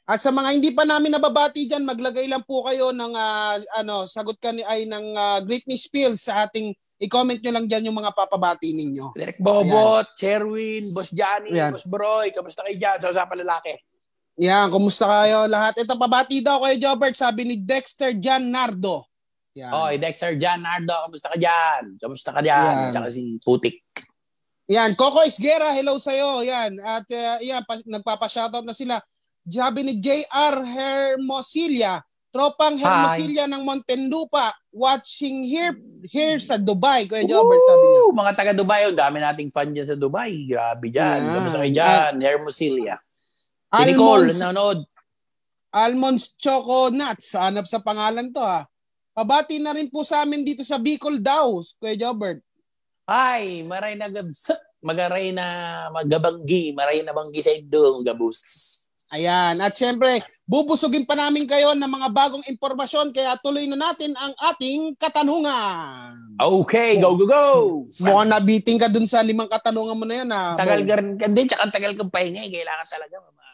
At 0.07 0.23
sa 0.23 0.31
mga 0.31 0.55
hindi 0.55 0.71
pa 0.71 0.87
namin 0.87 1.11
nababati 1.11 1.67
diyan, 1.67 1.83
maglagay 1.83 2.31
lang 2.31 2.39
po 2.47 2.63
kayo 2.63 2.95
ng 2.95 3.11
ah, 3.11 3.59
ano, 3.75 4.07
sagot 4.07 4.39
ka 4.39 4.55
ni 4.55 4.63
ay 4.63 4.87
ng 4.87 5.11
uh, 5.13 5.39
Great 5.43 5.67
Me 5.67 5.75
Spills 5.75 6.23
sa 6.23 6.47
ating 6.47 6.71
i-comment 6.97 7.37
nyo 7.43 7.51
lang 7.51 7.67
diyan 7.67 7.91
yung 7.91 7.99
mga 7.99 8.15
papabati 8.15 8.71
ninyo. 8.71 9.13
Direk 9.13 9.37
Bobot, 9.43 10.15
Sherwin, 10.15 10.87
Boss 10.95 11.11
Johnny, 11.11 11.53
Ayan. 11.53 11.75
Boss 11.75 11.83
Broy, 11.85 12.31
kamusta 12.31 12.63
kayo 12.63 12.79
dyan 12.79 12.97
sa 13.03 13.11
usapan 13.11 13.43
lalaki? 13.43 13.75
Yan, 14.37 14.69
kumusta 14.69 15.09
kayo 15.09 15.49
lahat? 15.49 15.81
Ito 15.81 15.97
pabati 15.97 16.45
daw 16.45 16.61
kay 16.61 16.77
Jobert, 16.77 17.17
sabi 17.17 17.41
ni 17.41 17.55
Dexter 17.57 18.13
Jan 18.13 18.53
Nardo. 18.53 19.09
Yan. 19.57 19.73
Oy, 19.73 19.97
Dexter, 19.97 20.37
Jan, 20.37 20.61
Nardo, 20.61 20.93
kamusta 21.09 21.33
ka 21.33 21.37
dyan? 21.41 21.97
Kamusta 21.97 22.29
ka 22.29 22.41
dyan? 22.45 22.61
Ayan. 22.61 22.91
Tsaka 22.93 23.09
si 23.09 23.41
Putik. 23.41 23.81
Yan, 24.69 24.93
Coco 24.93 25.25
Isguera, 25.25 25.73
hello 25.73 25.97
sa'yo. 25.97 26.45
Yan, 26.45 26.77
at 26.77 27.09
uh, 27.09 27.41
yan, 27.41 27.65
pa, 27.65 27.81
nagpapa-shoutout 27.81 28.61
na 28.61 28.77
sila. 28.77 29.01
Sabi 29.49 29.81
ni 29.81 29.97
JR 29.97 30.61
Hermosilia, 30.61 32.05
tropang 32.29 32.77
Hermosilia 32.77 33.49
ng 33.49 33.65
Montenlupa, 33.65 34.53
watching 34.69 35.41
here 35.41 35.73
here 36.13 36.37
sa 36.37 36.61
Dubai. 36.61 37.09
Kuya 37.09 37.25
Jobert, 37.25 37.63
sabi 37.65 37.85
niya. 37.89 38.01
Mga 38.13 38.31
taga 38.37 38.53
Dubai, 38.53 38.85
ang 38.85 38.93
dami 38.93 39.17
nating 39.17 39.49
fan 39.49 39.73
dyan 39.73 39.87
sa 39.89 39.97
Dubai. 39.97 40.45
Grabe 40.45 40.93
dyan. 40.93 41.25
Ayan. 41.25 41.33
Kamusta 41.33 41.57
kayo 41.65 41.73
dyan? 41.73 42.13
Hermosilia. 42.21 43.01
Si 43.67 43.83
Nicole, 43.91 44.31
Almonds, 44.31 44.39
nanonood. 44.39 44.79
Almonds 45.75 46.25
Choco 46.39 46.87
Nuts, 46.87 47.35
hanap 47.35 47.67
sa 47.67 47.83
pangalan 47.83 48.31
to 48.31 48.39
ha. 48.39 48.63
Pabati 49.11 49.59
na 49.59 49.75
rin 49.75 49.91
po 49.91 50.07
sa 50.07 50.23
amin 50.23 50.45
dito 50.45 50.63
sa 50.63 50.79
Bicol 50.79 51.19
daw, 51.19 51.59
Kuya 51.81 51.97
Jobert. 51.97 52.39
Hi, 53.09 53.65
maray 53.65 53.99
na 53.99 54.07
gabsat. 54.07 54.59
Magaray 54.77 55.33
na 55.33 55.45
magabanggi. 55.89 56.71
Maray 56.71 57.01
na 57.01 57.11
banggi 57.11 57.41
sa 57.41 57.51
indong 57.51 58.05
gabus. 58.05 58.39
Ayan. 59.15 59.55
At 59.63 59.73
syempre, 59.79 60.19
bubusugin 60.43 61.07
pa 61.07 61.15
namin 61.15 61.47
kayo 61.47 61.71
ng 61.71 61.87
mga 61.87 62.07
bagong 62.11 62.45
impormasyon 62.45 63.15
kaya 63.15 63.39
tuloy 63.39 63.63
na 63.63 63.79
natin 63.79 64.11
ang 64.19 64.35
ating 64.51 64.99
katanungan. 64.99 66.13
Okay, 66.37 66.99
go, 66.99 67.15
go, 67.15 67.25
go! 67.25 67.45
Mukhang 68.03 68.29
nabiting 68.29 68.75
ka 68.77 68.91
dun 68.91 69.07
sa 69.07 69.23
limang 69.23 69.47
katanungan 69.47 69.95
mo 69.97 70.03
na 70.03 70.15
yun. 70.21 70.29
Ah. 70.29 70.59
Tagal 70.59 70.83
ka 70.83 70.93
rin, 70.99 71.15
hindi, 71.15 71.47
tsaka 71.47 71.71
tagal 71.71 71.95
kong 71.95 72.11
pahinga 72.11 72.43
eh. 72.43 72.51
Kailangan 72.51 72.87
talaga 72.91 73.15
ma- 73.23 73.33
ma- 73.33 73.46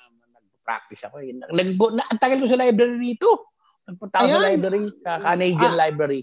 nag-practice 0.63 1.03
ako 1.11 1.19
eh. 1.19 1.35
Nag, 1.35 1.75
na, 1.91 2.03
ang 2.07 2.19
tagal 2.23 2.39
ko 2.39 2.47
sa 2.47 2.55
library 2.55 2.95
rito. 2.95 3.51
Nagpunta 3.83 4.23
ako 4.23 4.27
sa 4.31 4.39
Ayan. 4.39 4.47
library, 4.55 4.79
sa 5.03 5.11
Canadian 5.19 5.75
Library. 5.75 6.21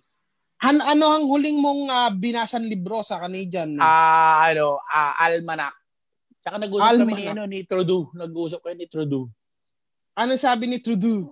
Han, 0.65 0.77
ano 0.81 1.07
ang 1.13 1.25
huling 1.29 1.61
mong 1.61 1.83
ah, 1.93 2.09
binasan 2.09 2.65
libro 2.65 3.05
sa 3.05 3.21
Canadian? 3.21 3.77
Ah, 3.77 4.49
ano, 4.49 4.81
ah, 4.81 5.13
Almanac. 5.29 5.77
Tsaka 6.41 6.57
nag-usap 6.57 7.05
kami 7.05 7.13
ni, 7.13 7.25
Almanac. 7.29 7.33
ano, 7.37 7.43
ni 7.45 7.59
Trudeau. 7.69 8.09
Nag-usap 8.17 8.65
kami 8.65 8.75
ni 8.81 8.87
Trudeau. 8.89 9.29
ano 10.17 10.33
sabi 10.41 10.65
ni 10.69 10.81
Trudeau? 10.81 11.29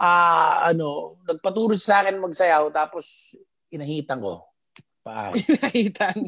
Ah, 0.00 0.72
ano, 0.72 1.20
nagpaturo 1.28 1.76
sa 1.76 2.00
akin 2.00 2.16
magsayaw 2.16 2.72
tapos 2.72 3.36
inahitan 3.68 4.20
ko. 4.20 4.40
Pa. 5.06 5.30
Nahitan. 5.62 6.18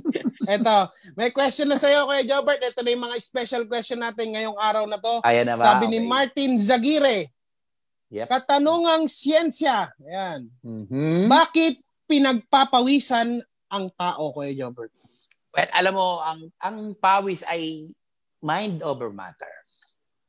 Eto, 0.46 0.76
may 1.18 1.34
question 1.34 1.66
na 1.66 1.74
sa'yo, 1.74 2.06
Kuya 2.06 2.22
Jobert. 2.22 2.62
Ito 2.62 2.86
na 2.86 2.94
yung 2.94 3.10
mga 3.10 3.18
special 3.18 3.66
question 3.66 3.98
natin 3.98 4.30
ngayong 4.30 4.54
araw 4.54 4.86
na 4.86 5.02
to. 5.02 5.18
Ayan 5.26 5.50
na 5.50 5.58
ba? 5.58 5.74
Sabi 5.74 5.90
ni 5.90 5.98
Okay. 5.98 6.06
Martin 6.06 6.52
Zagire, 6.54 7.26
Yep. 8.08 8.30
katanungang 8.30 9.04
siyensya. 9.04 9.90
Ayan. 9.98 10.46
Mhm. 10.62 11.26
Bakit 11.26 11.74
pinagpapawisan 12.06 13.42
ang 13.68 13.90
tao, 13.92 14.30
Kuya 14.30 14.54
Jobert? 14.54 14.94
Well, 15.50 15.70
alam 15.74 15.92
mo, 15.92 16.22
ang 16.22 16.40
ang 16.56 16.76
pawis 16.94 17.42
ay 17.44 17.90
mind 18.38 18.80
over 18.86 19.10
matter. 19.10 19.50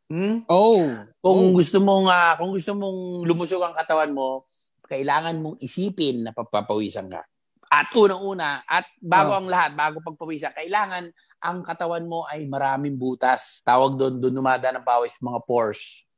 Hmm? 0.09 0.41
Oh. 0.49 0.89
Kung 1.21 1.53
Oh. 1.53 1.55
gusto 1.55 1.77
mong 1.77 2.09
ah, 2.09 2.33
kung 2.33 2.49
gusto 2.49 2.73
mong 2.73 3.23
lumusog 3.23 3.61
ang 3.61 3.77
katawan 3.77 4.09
mo, 4.09 4.49
kailangan 4.89 5.37
mong 5.37 5.61
isipin 5.61 6.25
na 6.25 6.33
papapawisan 6.33 7.05
ka. 7.07 7.21
At 7.69 7.93
unang-una, 7.93 8.65
at 8.65 8.89
bago 8.97 9.37
Oh. 9.37 9.39
ang 9.39 9.47
lahat, 9.47 9.77
bago 9.77 10.01
pagpawisan, 10.01 10.57
kailangan 10.57 11.05
ang 11.37 11.61
katawan 11.61 12.01
mo 12.09 12.25
ay 12.25 12.49
maraming 12.49 12.97
butas. 12.97 13.61
Tawag 13.61 13.93
doon, 13.93 14.17
doon 14.17 14.33
numada 14.33 14.73
ng 14.73 14.81
pawis, 14.81 15.21
mga 15.21 15.39
pores. 15.45 16.09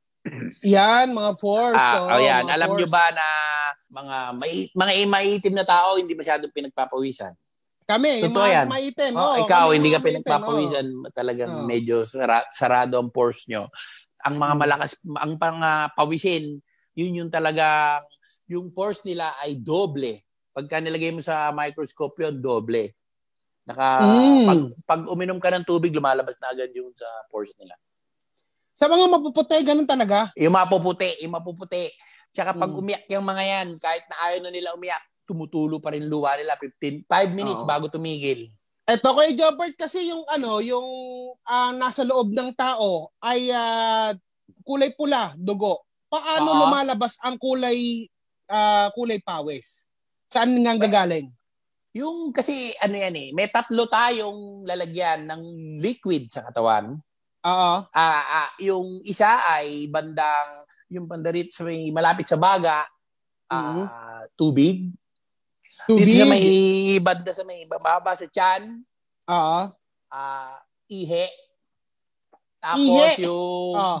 Yan, 0.64 1.12
mga 1.12 1.36
force. 1.36 1.76
Ah, 1.76 1.98
oh, 2.00 2.14
ayan, 2.14 2.46
mga 2.46 2.54
alam 2.56 2.70
nyo 2.72 2.88
ba 2.88 3.06
na 3.10 3.26
mga 3.90 4.16
may, 4.38 4.54
mga 4.72 4.92
maitim 5.04 5.52
na 5.52 5.66
tao 5.66 6.00
hindi 6.00 6.16
masyadong 6.16 6.54
pinagpapawisan? 6.54 7.34
Kami, 7.84 8.24
yung 8.24 8.32
Totoo 8.32 8.46
mga 8.46 8.54
yan. 8.56 8.66
maitim. 8.70 9.12
Oh, 9.12 9.34
oh, 9.34 9.36
ikaw, 9.42 9.64
kami 9.68 9.76
hindi 9.76 9.90
ka 9.92 10.00
pinagpapawisan, 10.00 10.86
talagang 11.12 11.52
Oh. 11.52 11.66
medyo 11.68 12.00
sara- 12.06 12.48
sarado 12.48 12.96
ang 12.96 13.10
pores 13.12 13.44
nyo. 13.44 13.68
Ang 14.24 14.38
mga 14.38 14.54
Hmm. 14.54 14.60
malakas, 14.62 14.90
ang 15.18 15.32
pang 15.36 15.60
ah, 15.60 15.90
pawisin, 15.92 16.62
yun 16.94 17.18
yung 17.26 17.30
talagang, 17.30 18.00
yung 18.48 18.70
pores 18.70 19.02
nila 19.04 19.34
ay 19.42 19.58
doble. 19.58 20.22
Pagka 20.52 20.84
nilagay 20.84 21.12
mo 21.12 21.24
sa 21.24 21.48
microscope 21.50 22.20
yun, 22.20 22.36
doble. 22.38 22.92
Naka, 23.64 24.04
Mm. 24.04 24.46
pag, 24.46 24.60
pag 24.84 25.02
uminom 25.08 25.40
ka 25.40 25.48
ng 25.48 25.64
tubig, 25.64 25.94
lumalabas 25.94 26.36
na 26.42 26.52
agad 26.52 26.68
yung 26.76 26.92
sa 26.92 27.06
pores 27.32 27.56
nila. 27.56 27.72
Sa 28.72 28.88
mga 28.88 29.08
mapuputi, 29.08 29.56
ganun 29.64 29.88
talaga. 29.88 30.28
Yung 30.36 30.52
mapuputi, 30.52 31.24
yung 31.24 31.32
mapuputi. 31.32 31.88
Tsaka 32.32 32.56
pag 32.56 32.72
Mm. 32.72 32.80
umiyak 32.80 33.04
yung 33.08 33.24
mga 33.24 33.42
yan, 33.44 33.68
kahit 33.76 34.04
na 34.08 34.16
ayaw 34.28 34.38
na 34.44 34.50
nila 34.52 34.72
umiyak, 34.72 35.04
tumutulo 35.28 35.78
pa 35.78 35.92
rin 35.94 36.04
luha 36.08 36.34
nila 36.36 36.56
15 36.58 37.04
5 37.06 37.30
minutes 37.32 37.62
Oo. 37.62 37.68
bago 37.68 37.86
tumigil. 37.88 38.50
Ito 38.82 39.14
kay 39.14 39.38
Jobert 39.38 39.78
kasi 39.78 40.10
yung 40.10 40.26
ano, 40.26 40.58
yung 40.58 40.84
ah, 41.46 41.70
nasa 41.70 42.02
loob 42.02 42.34
ng 42.34 42.50
tao 42.58 43.14
ay 43.22 43.46
ah, 43.54 44.10
kulay 44.66 44.90
pula, 44.92 45.32
dugo. 45.38 45.86
Paano 46.10 46.50
Oo. 46.50 46.58
lumalabas 46.66 47.16
ang 47.22 47.38
kulay 47.38 48.08
ah, 48.50 48.90
kulay 48.92 49.22
pawis? 49.22 49.86
Saan 50.32 50.56
nga 50.64 50.72
gagaling? 50.80 51.28
Yung 51.92 52.32
kasi 52.32 52.72
ano 52.80 52.96
yan 52.96 53.12
eh, 53.12 53.28
may 53.36 53.52
tatlo 53.52 53.84
tayong 53.84 54.64
lalagyan 54.64 55.28
ng 55.28 55.42
liquid 55.76 56.32
sa 56.32 56.40
katawan. 56.48 56.96
Oo. 57.44 57.72
Ah, 57.92 58.48
ah, 58.48 58.50
yung 58.56 59.04
isa 59.04 59.28
ay 59.52 59.92
bandang 59.92 60.64
yung 60.88 61.04
banda 61.04 61.28
rito 61.28 61.52
sa 61.52 61.68
may 61.68 61.92
malapit 61.92 62.24
sa 62.24 62.40
baga, 62.40 62.88
Mhm. 63.52 63.84
ah, 63.84 64.24
tubig. 64.32 64.88
Tubig. 65.84 66.08
Dito 66.08 66.24
sa 66.24 66.26
may 66.32 66.44
banda 66.96 67.30
sa 67.36 67.44
may 67.44 67.60
bababa 67.68 68.16
sa 68.16 68.24
tiyan, 68.24 68.80
Oo. 69.28 69.60
ah, 70.08 70.56
ihe. 70.88 71.28
Tapos 72.56 72.80
Ihe? 72.80 73.28
yung 73.28 73.76
Oo. 73.76 73.98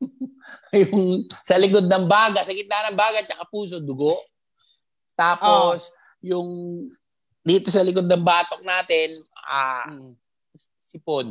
yung 0.80 1.24
sa 1.44 1.60
likod 1.60 1.84
ng 1.84 2.04
baga, 2.08 2.40
sa 2.40 2.52
gitna 2.56 2.88
ng 2.88 2.96
baga, 2.96 3.20
tsaka 3.28 3.44
puso, 3.44 3.76
dugo. 3.76 4.16
Tapos, 5.16 5.90
yung 6.20 6.48
dito 7.40 7.72
sa 7.72 7.80
likod 7.80 8.04
ng 8.04 8.22
batok 8.22 8.60
natin, 8.62 9.16
ah, 9.48 9.88
Mm. 9.88 10.12
sipon. 10.76 11.28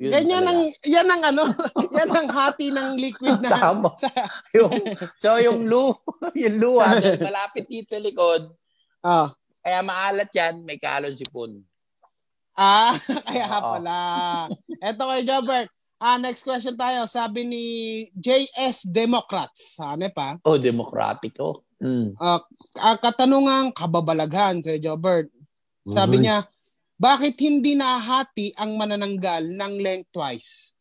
Yun 0.00 0.10
Ganyan 0.16 0.40
talaga. 0.40 0.50
ang, 0.50 0.60
yan 0.82 1.08
ang 1.08 1.22
ano, 1.28 1.42
yan 1.96 2.10
ang 2.10 2.28
hati 2.32 2.66
ng 2.72 2.88
liquid 2.96 3.36
na. 3.40 3.48
Tama. 3.54 3.92
Sa, 3.96 4.08
yung, 4.56 4.72
so 5.12 5.36
yung 5.36 5.68
lu, 5.68 5.92
yung 6.32 6.56
luha, 6.56 6.96
malapit 7.20 7.68
dito 7.68 7.92
sa 7.92 8.00
likod, 8.00 8.48
oh. 9.04 9.28
kaya 9.60 9.80
maalat 9.84 10.30
yan, 10.32 10.64
may 10.64 10.80
kalon 10.80 11.12
sipon. 11.12 11.60
Ah, 12.56 12.96
kaya 13.24 13.46
Oo. 13.56 13.76
pala. 13.76 13.98
Eto 14.80 15.04
kay 15.06 15.22
Jobert. 15.24 15.68
Ah, 15.96 16.16
next 16.16 16.48
question 16.48 16.76
tayo. 16.76 17.04
Sabi 17.04 17.44
ni 17.44 17.64
JS 18.16 18.88
Democrats. 18.88 19.76
Ano 19.76 20.08
pa? 20.08 20.40
Oh, 20.44 20.56
demokratiko. 20.56 21.60
Mm. 21.80 22.12
Ang 22.76 22.98
katanungang 23.00 23.72
kababalaghan 23.72 24.60
kay 24.60 24.76
Jobert. 24.76 25.32
Sabi 25.82 26.20
Mhm. 26.20 26.22
niya, 26.22 26.38
bakit 26.94 27.40
hindi 27.40 27.72
nahati 27.72 28.52
ang 28.54 28.76
manananggal 28.76 29.48
ng 29.48 29.72
lengthwise? 29.80 30.76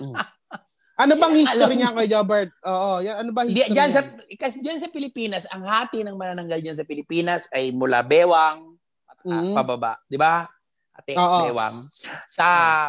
Mm. 0.00 0.16
ano 1.02 1.12
bang 1.14 1.36
history 1.36 1.60
Alam- 1.60 1.76
niya 1.76 1.92
kay 1.92 2.08
Jobert? 2.08 2.50
Oo, 2.64 3.04
yan, 3.04 3.16
ano 3.20 3.30
ba 3.30 3.44
history 3.44 3.68
dyan 3.70 3.90
sa, 3.92 4.00
niya? 4.00 4.32
kasi 4.34 4.56
diyan 4.58 4.80
sa 4.80 4.88
Pilipinas, 4.88 5.44
ang 5.46 5.62
hati 5.62 6.00
ng 6.00 6.16
manananggal 6.16 6.64
diyan 6.64 6.74
sa 6.74 6.88
Pilipinas 6.88 7.44
ay 7.52 7.68
mula 7.68 8.00
bewang 8.00 8.72
at 9.04 9.18
ah, 9.22 9.44
Mhm. 9.44 9.52
pababa, 9.54 10.00
'di 10.08 10.16
ba? 10.16 10.48
Ate, 10.94 11.12
Oo. 11.14 11.38
bewang. 11.44 11.76
Sa 12.24 12.46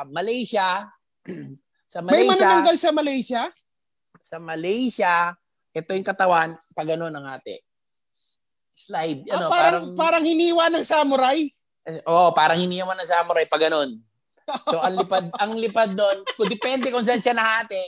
Malaysia, 0.07 0.87
sa 1.91 1.99
May 1.99 2.23
Malaysia, 2.23 2.31
manananggal 2.31 2.75
sa 2.77 2.89
Malaysia? 2.89 3.41
sa 4.21 4.37
Malaysia, 4.39 5.35
ito 5.75 5.91
yung 5.91 6.07
katawan, 6.07 6.55
pag 6.71 6.87
ano 6.95 7.11
ng 7.11 7.25
ate. 7.27 7.67
Slide, 8.71 9.27
Ah, 9.27 9.35
ano, 9.35 9.45
parang, 9.47 9.51
parang, 9.51 9.85
parang 9.95 10.23
hiniwa 10.23 10.71
ng 10.71 10.85
samurai? 10.87 11.51
eh, 11.85 12.01
oh, 12.09 12.33
parang 12.33 12.57
hiniyaman 12.57 12.97
ng 12.97 13.09
samurai 13.09 13.45
pag 13.45 13.61
ganun. 13.69 14.01
So 14.65 14.77
ang 14.81 14.97
lipad, 14.97 15.25
ang 15.37 15.53
lipad 15.57 15.93
doon, 15.93 16.25
kung 16.33 16.49
depende 16.49 16.89
kung 16.89 17.05
saan 17.05 17.21
siya 17.21 17.37
nahati. 17.37 17.81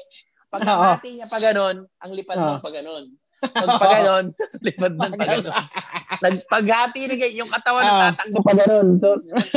Pag 0.53 0.61
Oo. 0.63 0.69
nahati 0.69 1.09
niya 1.17 1.27
pag 1.29 1.43
ganun, 1.43 1.85
ang 2.01 2.11
lipad 2.13 2.37
Oo. 2.37 2.45
doon 2.45 2.59
pag 2.61 2.75
ganun. 2.77 3.03
Pag 3.37 3.69
pag 3.77 3.93
ganun, 4.01 4.25
lipad 4.65 4.91
doon 4.97 5.11
pag 5.17 5.29
ganun. 5.33 5.55
Nagpaghati 6.17 7.01
na 7.09 7.15
ganyan, 7.17 7.39
yung 7.45 7.51
katawan 7.51 7.83
Oo. 7.83 7.97
natatakbo 7.97 8.37
pa 8.41 8.53
ganun. 8.53 8.87
So, 9.01 9.09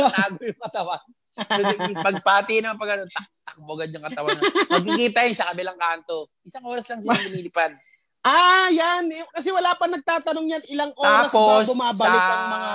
tago 0.09 0.41
yung 0.41 0.61
katawan. 0.61 1.01
Kasi 1.31 1.73
pagpati 1.95 2.53
naman 2.61 2.77
pag 2.81 2.89
ganun, 2.97 3.09
tak, 3.13 3.25
takbo 3.45 3.71
yung 3.77 4.05
katawan. 4.05 4.37
Magkikita 4.73 5.19
yun 5.25 5.37
sa 5.37 5.47
kabilang 5.53 5.77
kanto. 5.77 6.29
Isang 6.45 6.65
oras 6.65 6.85
lang 6.89 7.01
sila 7.01 7.17
lumilipad. 7.29 7.77
Ah, 8.21 8.69
yan. 8.69 9.09
Kasi 9.33 9.49
wala 9.49 9.73
pa 9.73 9.89
nagtatanong 9.89 10.45
yan 10.45 10.63
ilang 10.69 10.93
oras 10.93 11.33
Tapos, 11.33 11.65
ba 11.65 11.69
bumabalik 11.73 12.21
sa 12.21 12.33
ang 12.33 12.45
mga... 12.53 12.71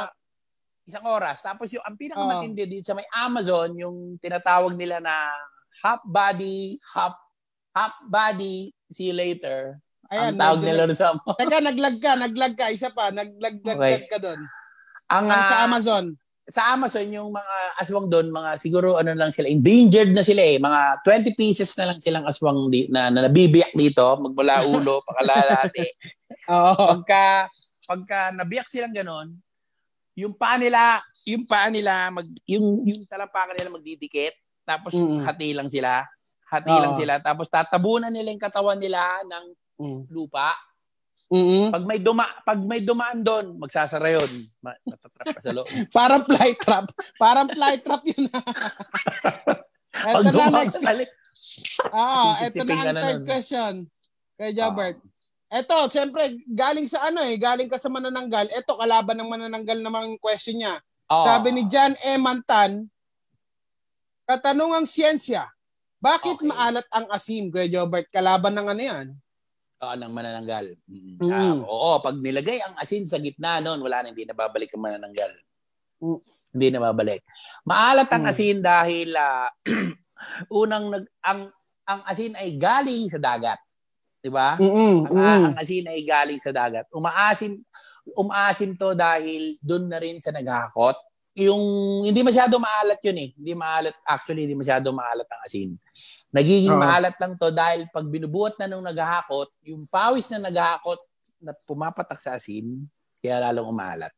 isang 0.86 1.06
oras. 1.06 1.38
Tapos 1.42 1.68
yung 1.70 1.84
ang 1.86 1.96
pinakamatindi 1.98 2.62
dito 2.66 2.86
sa 2.86 2.98
may 2.98 3.06
Amazon, 3.14 3.74
yung 3.78 4.18
tinatawag 4.18 4.74
nila 4.74 4.98
na 4.98 5.30
half 5.82 6.02
body, 6.06 6.78
half 6.94 7.14
half 7.74 7.94
body, 8.06 8.70
see 8.90 9.10
you 9.10 9.16
later. 9.16 9.78
Ayan, 10.10 10.34
ang 10.34 10.38
tawag 10.38 10.60
nag- 10.62 10.68
nila 10.70 10.82
sa 10.94 11.14
Teka, 11.18 11.58
naglag 11.62 11.96
ka, 11.98 12.12
naglag 12.14 12.54
ka. 12.54 12.66
Isa 12.70 12.90
pa, 12.94 13.10
naglag 13.10 13.58
Okay. 13.62 14.06
ka 14.06 14.18
doon. 14.22 14.38
ang, 15.10 15.26
Ang 15.30 15.42
sa 15.46 15.56
ah, 15.62 15.64
Amazon. 15.66 16.04
Sa 16.46 16.72
Amazon 16.72 17.10
yung 17.10 17.34
mga 17.34 17.54
aswang 17.82 18.06
doon, 18.06 18.30
mga 18.30 18.54
siguro 18.56 18.94
ano 18.94 19.10
lang 19.12 19.34
sila, 19.34 19.50
endangered 19.50 20.14
na 20.14 20.22
sila 20.22 20.42
eh. 20.46 20.62
Mga 20.62 20.80
20 21.02 21.34
pieces 21.34 21.74
na 21.74 21.90
lang 21.90 21.98
silang 21.98 22.22
aswang 22.22 22.70
di, 22.70 22.86
na, 22.86 23.10
na 23.10 23.26
nabibiyak 23.26 23.74
dito, 23.74 24.14
magmula 24.22 24.62
ulo, 24.70 25.02
pakalalate. 25.02 25.98
Oo. 26.46 27.02
pagka 27.02 27.50
pagka 27.82 28.18
nabiyak 28.30 28.70
silang 28.70 28.94
ganon, 28.94 29.34
yung 30.14 30.32
paa 30.32 30.54
nila, 30.54 31.02
yung 31.26 31.42
paa 31.44 31.66
nila 31.66 32.14
mag 32.14 32.26
yung 32.46 32.86
yung 32.86 33.02
talampakan 33.06 33.58
nila 33.58 33.74
magdidikit, 33.74 34.34
tapos 34.62 34.94
Mm. 34.94 35.22
hati 35.26 35.48
lang 35.50 35.68
sila. 35.68 36.06
Hati 36.46 36.70
Oo. 36.70 36.78
lang 36.78 36.94
sila 36.94 37.18
tapos 37.18 37.50
tatabunan 37.50 38.14
nila 38.14 38.30
yung 38.30 38.42
katawan 38.42 38.78
nila 38.78 39.02
ng 39.26 39.44
Mm. 39.76 40.02
lupa. 40.08 40.54
Mm-mm. 41.26 41.74
Pag 41.74 41.84
may 41.84 41.98
duma 41.98 42.24
pag 42.46 42.60
may 42.62 42.80
dumaan 42.86 43.18
doon, 43.26 43.58
magsasara. 43.58 44.14
Ma- 44.62 44.78
Matatrap 44.86 45.26
ka 45.34 45.40
sa 45.42 45.50
loob. 45.50 45.66
Parang 45.96 46.22
fly 46.22 46.50
trap. 46.54 46.86
Parang 47.18 47.48
fly 47.50 47.74
trap 47.82 48.02
yun. 48.06 48.30
Pag 49.96 50.22
Ito 50.22 50.22
na 50.22 50.30
dumaan 50.30 50.52
next. 50.54 50.78
Ah, 51.88 52.36
ito 52.46 52.62
na 52.62 52.74
ang 52.78 52.96
third 52.96 53.20
nun. 53.20 53.24
Ah. 53.24 53.26
question. 53.26 53.72
Kay 54.36 54.50
Jobert. 54.52 54.96
Ito, 55.46 55.76
siyempre, 55.88 56.42
galing 56.44 56.84
sa 56.90 57.06
ano 57.08 57.22
eh, 57.22 57.38
galing 57.38 57.70
ka 57.70 57.78
sa 57.78 57.88
manananggal. 57.88 58.50
Ito, 58.50 58.76
kalaban 58.76 59.16
ng 59.16 59.30
manananggal 59.30 59.78
namang 59.80 60.18
question 60.20 60.58
niya. 60.58 60.76
Oh. 61.06 61.22
Sabi 61.22 61.54
ni 61.54 61.64
John 61.70 61.94
E. 62.02 62.18
Mantan, 62.18 62.90
katanungang 64.26 64.84
siyensya, 64.90 65.46
bakit 65.96 66.36
Okay. 66.36 66.50
maalat 66.50 66.86
ang 66.92 67.06
asin, 67.08 67.48
Kuya 67.48 67.70
Jobert? 67.70 68.10
Kalaban 68.10 68.52
ng 68.52 68.68
ano 68.68 68.82
yan? 68.82 69.06
Oo, 69.76 69.92
ng 69.92 70.12
manananggal. 70.12 70.72
Mm. 70.88 71.20
Mm. 71.20 71.58
Oo, 71.68 72.00
pag 72.00 72.16
nilagay 72.16 72.64
ang 72.64 72.74
asin 72.80 73.04
sa 73.04 73.20
gitna 73.20 73.60
noon, 73.60 73.84
wala 73.84 74.00
na, 74.00 74.08
hindi 74.08 74.24
na 74.24 74.32
babalik 74.32 74.72
ang 74.72 74.82
manananggal. 74.88 75.28
Mm. 76.00 76.20
Hindi 76.56 76.66
na 76.72 76.80
babalik. 76.80 77.20
Maalat 77.68 78.08
ang 78.08 78.24
Mm. 78.24 78.30
asin 78.32 78.56
dahil 78.64 79.08
ah, 79.12 79.52
unang 80.64 80.88
nag 80.88 81.04
ang 81.20 81.40
ang 81.86 82.00
asin 82.08 82.32
ay 82.40 82.56
galing 82.56 83.04
sa 83.12 83.20
dagat. 83.20 83.60
'Di 84.24 84.32
ba? 84.32 84.56
Mm-mm, 84.56 85.12
Ang, 85.12 85.52
ang 85.52 85.56
asin 85.60 85.84
ay 85.86 86.00
galing 86.02 86.40
sa 86.40 86.50
dagat. 86.50 86.88
Umaasim 86.90 87.60
umaasim 88.16 88.72
to 88.74 88.96
dahil 88.96 89.60
doon 89.60 89.92
na 89.92 90.00
rin 90.00 90.16
sa 90.18 90.32
naghahakot. 90.32 90.96
Yung 91.36 91.60
hindi 92.02 92.24
masyado 92.24 92.56
maalat 92.56 92.96
yun 93.04 93.18
eh. 93.20 93.28
Hindi 93.36 93.52
maalat 93.52 93.92
actually 94.02 94.48
hindi 94.48 94.56
masyado 94.56 94.88
maalat 94.88 95.28
ang 95.28 95.40
asin. 95.44 95.70
Nagiging 96.32 96.72
Oo. 96.72 96.80
maalat 96.80 97.12
lang 97.16 97.36
to 97.36 97.52
dahil 97.52 97.84
pag 97.92 98.08
binubuhat 98.08 98.56
na 98.56 98.64
nung 98.64 98.80
naghahakot, 98.80 99.52
yung 99.62 99.84
pawis 99.84 100.24
na 100.32 100.40
naghahakot 100.40 100.96
na 101.36 101.52
pumapatak 101.68 102.16
sa 102.16 102.34
asin, 102.34 102.88
kaya 103.20 103.36
lalong 103.44 103.68
umaalat. 103.68 104.12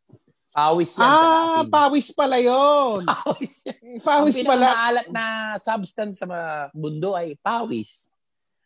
Pawis 0.48 0.94
yan 0.94 1.02
sa 1.02 1.06
Ah, 1.06 1.46
asin. 1.60 1.68
pawis 1.68 2.06
pala 2.10 2.38
yun. 2.38 3.02
pawis 3.26 3.54
yan. 3.62 3.98
Pawis 3.98 4.34
ang 4.36 4.46
pala. 4.46 4.64
pinakamaalat 4.64 5.06
na 5.10 5.24
substance 5.58 6.18
sa 6.18 6.26
mga 6.26 6.48
mundo 6.72 7.14
ay 7.14 7.34
pawis. 7.38 8.10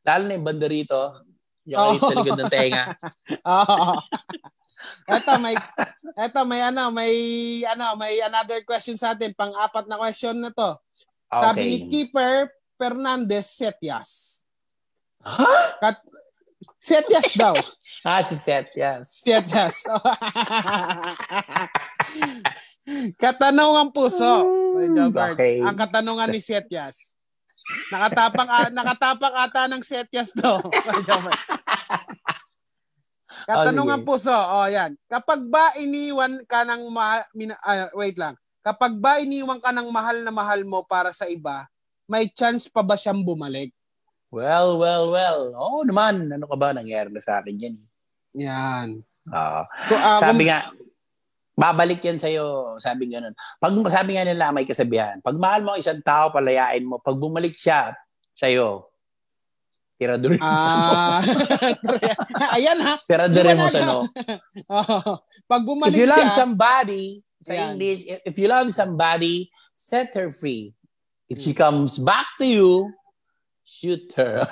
Lalo 0.00 0.24
na 0.24 0.36
yung 0.36 0.44
banda 0.44 0.68
rito. 0.68 0.98
Yung 1.66 1.78
Oo. 1.78 1.94
sa 1.98 2.14
likod 2.18 2.38
ng 2.42 2.50
tenga. 2.52 2.84
Oo. 3.62 3.94
Eto 5.06 5.38
may 5.38 5.54
eto 6.18 6.40
may 6.42 6.60
ano, 6.62 6.90
may 6.90 7.14
ano, 7.62 7.94
may 7.94 8.18
another 8.18 8.66
question 8.66 8.98
sa 8.98 9.14
atin, 9.14 9.30
pang-apat 9.30 9.86
na 9.86 9.98
question 9.98 10.42
na 10.42 10.50
to. 10.50 10.74
Sabi 11.30 11.62
ni 11.62 11.78
Okay. 11.78 11.88
Keeper 11.88 12.34
Fernandez 12.74 13.46
Setias. 13.46 14.42
Ha? 15.22 15.78
Kat 15.78 16.02
Setias 16.82 17.30
daw. 17.38 17.54
Ah, 18.02 18.18
si 18.18 18.34
Seth, 18.34 18.74
yes. 18.74 19.22
Setias. 19.22 19.86
katanungan 23.14 23.94
puso. 23.94 24.42
Jobert. 24.90 25.38
Okay. 25.38 25.62
Ang 25.62 25.78
katanungan 25.78 26.26
ni 26.26 26.42
Setias. 26.42 27.14
Nakatapak 27.90 28.48
a- 28.48 28.72
nakatapak 28.72 29.34
ata 29.34 29.62
ng 29.68 29.82
Setias 29.82 30.32
to. 30.32 30.54
Katanungan 33.42 34.00
sige. 34.00 34.06
puso. 34.06 34.30
Oh, 34.34 34.66
yan. 34.66 34.94
Kapag 35.06 35.42
ba 35.46 35.74
iniwan 35.76 36.46
ka 36.46 36.62
ng 36.62 36.82
ma- 36.88 37.26
mina- 37.32 37.58
ah, 37.60 37.90
wait 37.92 38.14
lang. 38.14 38.38
Kapag 38.62 38.94
ba 38.96 39.18
iniwan 39.18 39.58
ka 39.58 39.74
ng 39.74 39.90
mahal 39.90 40.22
na 40.22 40.30
mahal 40.30 40.62
mo 40.62 40.86
para 40.86 41.10
sa 41.10 41.26
iba, 41.26 41.66
may 42.06 42.30
chance 42.30 42.70
pa 42.70 42.84
ba 42.84 42.94
siyang 42.94 43.24
bumalik? 43.26 43.74
Well, 44.30 44.78
well, 44.78 45.10
well. 45.10 45.52
Oo 45.58 45.82
naman. 45.82 46.30
Ano 46.30 46.46
ka 46.46 46.56
ba? 46.56 46.70
Nangyari 46.70 47.10
na 47.10 47.20
sa 47.20 47.42
akin 47.42 47.58
yan. 47.58 47.76
Yan. 48.32 48.88
Oo. 49.26 49.60
So, 49.90 49.94
ah, 49.98 50.16
sabi 50.16 50.46
kung- 50.46 50.50
nga, 50.54 50.58
babalik 51.62 52.02
yan 52.02 52.18
sa'yo. 52.18 52.74
Sabi 52.82 53.14
nga 53.14 53.22
nun. 53.22 53.34
Pag, 53.62 53.70
sabi 53.86 54.18
nga 54.18 54.26
nila, 54.26 54.50
may 54.50 54.66
kasabihan. 54.66 55.22
Pag 55.22 55.38
mahal 55.38 55.62
mo 55.62 55.78
ang 55.78 55.82
isang 55.82 56.02
tao, 56.02 56.34
palayain 56.34 56.82
mo. 56.82 56.98
Pag 56.98 57.14
bumalik 57.14 57.54
siya 57.54 57.94
sa'yo, 58.34 58.90
mo 60.02 60.58
sa 60.58 60.74
no. 60.74 60.90
Ah, 60.90 61.22
ayan 62.58 62.78
ha. 62.82 62.98
Tiradurin 63.06 63.54
mo 63.54 63.70
Liwanag, 63.70 63.74
sa 63.78 63.86
no. 63.86 63.98
Oh, 64.74 65.22
pag 65.46 65.62
If 65.62 65.68
bumalik 65.70 65.94
you 66.02 66.10
love 66.10 66.26
siya, 66.26 66.34
somebody, 66.34 67.04
sa 67.38 67.54
Ayan. 67.54 67.78
English, 67.78 68.00
if- 68.10 68.24
if 68.26 68.34
you 68.34 68.50
love 68.50 68.66
somebody, 68.74 69.46
set 69.78 70.10
her 70.18 70.34
free. 70.34 70.74
If 71.30 71.38
she 71.38 71.54
comes 71.54 72.02
back 72.02 72.26
to 72.42 72.46
you, 72.46 72.90
shoot 73.62 74.10
her. 74.18 74.42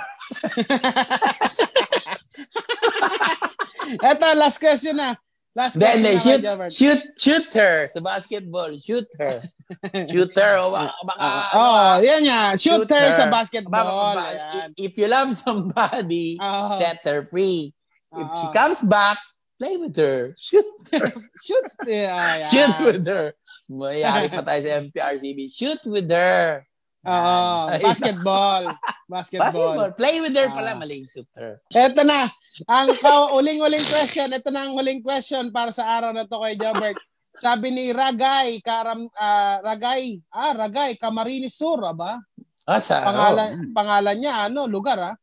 eto, 4.00 4.26
last 4.38 4.62
question 4.62 4.96
na. 4.96 5.18
Last 5.50 5.74
question 5.82 6.02
Then, 6.06 6.20
shoot, 6.22 6.40
Jobert. 6.46 6.70
shoot, 6.70 7.02
shoot 7.18 7.46
her 7.58 7.90
sa 7.90 7.98
basketball. 7.98 8.70
Shoot 8.78 9.10
her. 9.18 9.42
shoot 10.10 10.30
her. 10.38 10.54
O 10.62 10.70
baka, 10.70 10.94
baka, 11.10 11.26
Oh, 11.58 11.92
yan 11.98 12.22
yan. 12.22 12.54
Shoot, 12.54 12.86
Shoot 12.86 12.90
her, 12.94 13.02
her. 13.10 13.12
sa 13.18 13.26
baka- 13.26 13.34
basketball. 13.34 14.14
baka- 14.14 14.30
Ayan. 14.30 14.68
if 14.78 14.92
you 14.94 15.08
love 15.10 15.34
somebody, 15.34 16.38
Oh, 16.38 16.78
set 16.78 17.02
her 17.02 17.26
free. 17.26 17.74
If 18.14 18.26
she 18.30 18.46
Oo. 18.46 18.54
comes 18.54 18.80
back, 18.82 19.18
Play 19.60 19.76
with 19.76 19.92
her. 20.00 20.32
Shoot 20.40 20.64
her. 20.96 21.12
Shoot. 21.44 21.66
Yeah, 21.84 22.40
yeah. 22.40 22.48
Shoot 22.48 22.76
with 22.80 23.04
her. 23.04 23.36
Mayari 23.68 24.32
pa 24.32 24.40
tayo 24.40 24.64
sa 24.64 24.80
MPRCB. 24.80 25.52
Shoot 25.52 25.84
with 25.84 26.08
her. 26.08 26.64
Oo, 27.06 27.80
basketball. 27.80 28.64
Basketball. 29.10 29.50
Basketball. 29.50 29.90
Play 29.98 30.22
with 30.22 30.38
her 30.38 30.46
pala. 30.54 30.70
Ah. 30.70 30.78
Mali 30.78 31.02
yung 31.02 31.10
shoot 31.10 31.26
her. 31.34 31.58
Eto 31.74 32.06
na. 32.06 32.30
Ang 32.70 32.94
uling-uling 33.34 33.82
question. 33.90 34.30
Ito 34.30 34.54
na 34.54 34.70
ang 34.70 34.78
huling 34.78 35.02
question 35.02 35.50
para 35.50 35.74
sa 35.74 35.98
araw 35.98 36.14
na 36.14 36.30
to 36.30 36.38
kay 36.38 36.54
Jobert. 36.54 36.94
Sabi 37.34 37.74
ni 37.74 37.90
Ragay, 37.90 38.62
Karam, 38.62 39.10
ah, 39.18 39.58
Ragay, 39.66 40.22
ah, 40.30 40.54
Ragay, 40.54 40.94
Camarines 40.94 41.58
Sur, 41.58 41.82
ba? 41.94 42.22
Ah, 42.66 42.78
sa, 42.78 43.02
Pangalan, 43.02 43.50
oh. 43.50 43.74
pangalan 43.74 44.16
niya, 44.18 44.46
ano, 44.46 44.70
lugar, 44.70 44.98
ah. 45.02 45.14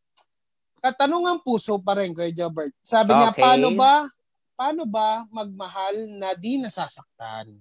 Katanungan 0.84 1.40
puso 1.44 1.80
pa 1.80 1.96
rin 1.96 2.12
kay 2.12 2.36
Jobert. 2.36 2.76
Sabi 2.84 3.16
niya, 3.16 3.32
Okay. 3.32 3.44
paano 3.44 3.72
ba, 3.76 4.08
paano 4.56 4.84
ba 4.84 5.24
magmahal 5.32 6.12
na 6.16 6.36
di 6.36 6.60
nasasaktan? 6.60 7.56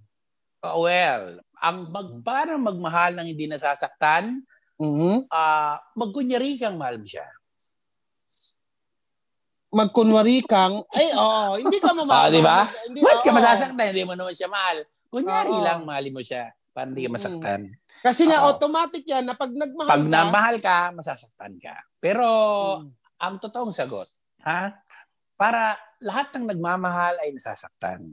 Oh, 0.67 0.87
well, 0.87 1.39
ang 1.59 1.89
mag, 1.89 2.09
para 2.21 2.55
magmahal 2.57 3.17
ng 3.17 3.29
hindi 3.29 3.47
nasasaktan, 3.47 4.45
Mhm. 4.77 5.33
ah 5.33 5.81
magkunyari 5.97 6.61
kang 6.61 6.77
mahal 6.77 7.01
mo 7.01 7.07
siya. 7.09 7.25
Magkunwari 9.69 10.47
kang, 10.47 10.87
ay, 10.95 11.11
oo, 11.13 11.59
hindi 11.59 11.79
ka 11.83 11.91
mamahal. 11.99 12.31
Ah, 12.31 12.33
di 12.33 12.41
ba? 12.41 12.71
Hindi, 12.87 13.03
Ba't 13.03 13.21
ka 13.21 13.31
oo. 13.31 13.37
masasaktan? 13.37 13.87
Hindi 13.93 14.07
mo 14.07 14.15
naman 14.15 14.33
siya 14.33 14.47
mahal. 14.49 14.79
Kunyari 15.11 15.51
Oo. 15.53 15.65
lang, 15.65 15.79
mahalin 15.83 16.15
mo 16.15 16.23
siya. 16.23 16.55
Para 16.71 16.87
hindi 16.87 17.09
ka 17.09 17.13
masaktan. 17.19 17.61
Kasi 18.01 18.23
nga, 18.31 18.47
Oo. 18.47 18.55
automatic 18.55 19.03
yan 19.03 19.27
na 19.27 19.35
pag 19.35 19.51
nagmahal 19.51 19.91
Pag 19.91 20.05
ka, 20.05 20.13
namahal 20.13 20.57
ka, 20.63 20.77
masasaktan 20.95 21.53
ka. 21.59 21.75
Pero, 21.99 22.27
Mm. 22.79 22.89
ang 23.19 23.35
totoong 23.43 23.73
sagot, 23.75 24.07
ha? 24.47 24.77
Para 25.35 25.75
lahat 25.99 26.31
ng 26.33 26.47
nagmamahal 26.47 27.17
ay 27.21 27.35
nasasaktan. 27.35 28.07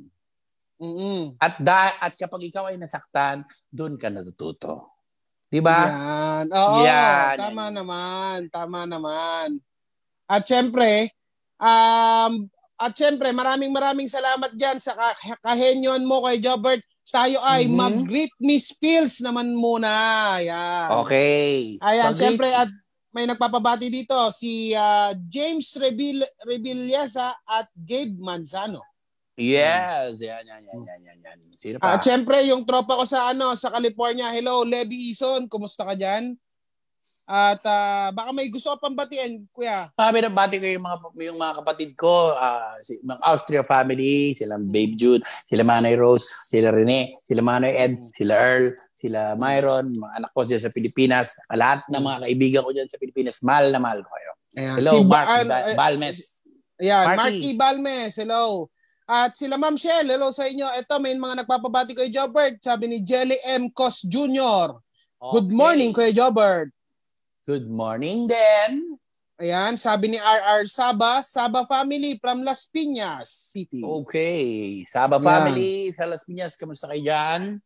Mm-mm. 0.83 1.39
At 1.39 1.55
da, 1.57 1.95
at 1.95 2.19
kapag 2.19 2.43
ikaw 2.43 2.67
ay 2.67 2.75
nasaktan, 2.75 3.47
doon 3.71 3.95
ka 3.95 4.11
natututo. 4.11 4.91
'Di 5.47 5.63
ba? 5.63 5.79
Yan. 5.87 6.45
Oo, 6.51 6.83
Yan. 6.83 7.35
tama 7.39 7.65
naman. 7.71 8.37
Tama 8.51 8.83
naman. 8.83 9.63
At 10.27 10.43
syempre, 10.43 11.07
um, 11.55 12.49
at 12.75 12.91
syempre, 12.91 13.31
maraming 13.31 13.71
maraming 13.71 14.09
salamat 14.09 14.51
dyan 14.51 14.75
sa 14.75 14.91
ka- 14.91 15.15
kahenyon 15.39 16.03
mo 16.03 16.25
kay 16.25 16.43
Jobert. 16.43 16.83
Tayo 17.05 17.37
ay 17.45 17.69
Mhm. 17.69 17.75
mag-greet 17.75 18.33
Miss 18.41 18.73
Pills 18.73 19.21
naman 19.21 19.53
muna. 19.53 19.93
Yan. 20.41 20.89
Okay. 21.05 21.77
Ayan, 21.79 22.11
Pag- 22.11 22.17
syempre, 22.17 22.49
at 22.49 22.67
may 23.13 23.29
nagpapabati 23.29 23.93
dito, 23.93 24.17
si 24.33 24.73
ah, 24.73 25.13
James 25.29 25.69
Rebil 25.77 26.25
Revillesa 26.41 27.37
at 27.45 27.69
Gabe 27.77 28.17
Manzano. 28.17 28.81
Yes, 29.33 30.21
yan, 30.21 30.45
yan, 30.45 30.61
yan, 30.61 30.79
yan, 30.85 30.99
yan, 31.01 31.17
yan. 31.25 31.37
Sino 31.57 31.81
pa? 31.81 31.97
At 31.97 32.05
syempre, 32.05 32.37
yung 32.45 32.61
tropa 32.69 32.93
ko 32.93 33.05
sa 33.05 33.33
ano 33.33 33.57
sa 33.57 33.73
California, 33.73 34.29
hello, 34.29 34.61
Levi 34.61 35.09
Ison, 35.09 35.49
kumusta 35.49 35.81
ka 35.89 35.97
dyan? 35.97 36.37
At 37.23 37.63
ah, 37.63 38.11
baka 38.11 38.35
may 38.35 38.51
gusto 38.51 38.67
ka 38.69 38.83
pang 38.83 38.93
batiin, 38.93 39.47
kuya. 39.49 39.89
Ah, 39.95 40.11
binabati 40.11 40.59
ko 40.59 40.67
yung 40.67 40.83
mga 40.83 40.97
yung 41.33 41.39
mga 41.39 41.53
kapatid 41.63 41.89
ko, 41.95 42.35
ah, 42.35 42.75
si 42.83 42.99
mga 42.99 43.21
Austria 43.23 43.63
family, 43.63 44.35
sila 44.35 44.59
Babe 44.59 44.93
Jude, 44.99 45.23
sila 45.47 45.63
Manay 45.63 45.95
Rose, 45.95 46.27
sila 46.51 46.69
Rene, 46.69 47.17
sila 47.23 47.41
Manay 47.41 47.73
Ed, 47.73 48.03
sila 48.11 48.35
Earl, 48.35 48.75
sila 48.93 49.33
Myron, 49.39 49.95
mga 49.95 50.13
anak 50.19 50.31
ko 50.35 50.43
dyan 50.43 50.61
sa 50.61 50.69
Pilipinas, 50.69 51.39
lahat 51.49 51.87
ng 51.89 52.03
mga 52.03 52.17
kaibigan 52.27 52.61
ko 52.61 52.71
dyan 52.75 52.89
sa 52.91 52.99
Pilipinas, 52.99 53.39
mahal 53.41 53.71
na 53.71 53.79
mahal 53.79 54.03
ko 54.03 54.11
kayo. 54.11 54.31
Ayan, 54.53 54.75
Hello, 54.77 54.91
si 54.93 54.97
Mark 55.07 55.25
Ba- 55.25 55.47
Ba- 55.47 55.63
eh, 55.65 55.75
Balmes. 55.79 56.17
Ayan, 56.77 57.03
Marky. 57.07 57.17
Marky 57.17 57.49
Balmes, 57.55 58.13
hello. 58.19 58.67
At 59.03 59.35
sila 59.35 59.59
Ma'am 59.59 59.75
Shell, 59.75 60.07
hello 60.07 60.31
sa 60.31 60.47
inyo. 60.47 60.63
Ito, 60.63 60.95
may 61.03 61.11
mga 61.11 61.43
nagpapabati 61.43 61.91
kay 61.91 62.07
Jobert. 62.07 62.63
Sabi 62.63 62.87
ni 62.87 62.97
Jelly 63.03 63.35
M. 63.51 63.67
Cos 63.67 63.99
Jr. 63.99 64.79
Good 65.19 65.51
Okay. 65.51 65.55
morning, 65.55 65.91
Kuya 65.91 66.15
Jobert. 66.15 66.71
Good 67.43 67.67
morning 67.67 68.31
then. 68.31 68.95
Ayan, 69.35 69.75
sabi 69.75 70.15
ni 70.15 70.19
RR 70.19 70.63
Saba, 70.71 71.19
Saba 71.19 71.67
family 71.67 72.15
from 72.15 72.47
Las 72.47 72.71
Piñas 72.71 73.27
City. 73.51 73.83
Okay. 73.83 74.83
Saba 74.87 75.19
Yan. 75.19 75.23
family, 75.27 75.91
sa 75.91 76.07
Las 76.07 76.23
Piñas, 76.23 76.55
kamusta 76.55 76.87
kayo 76.87 77.03
dyan? 77.03 77.59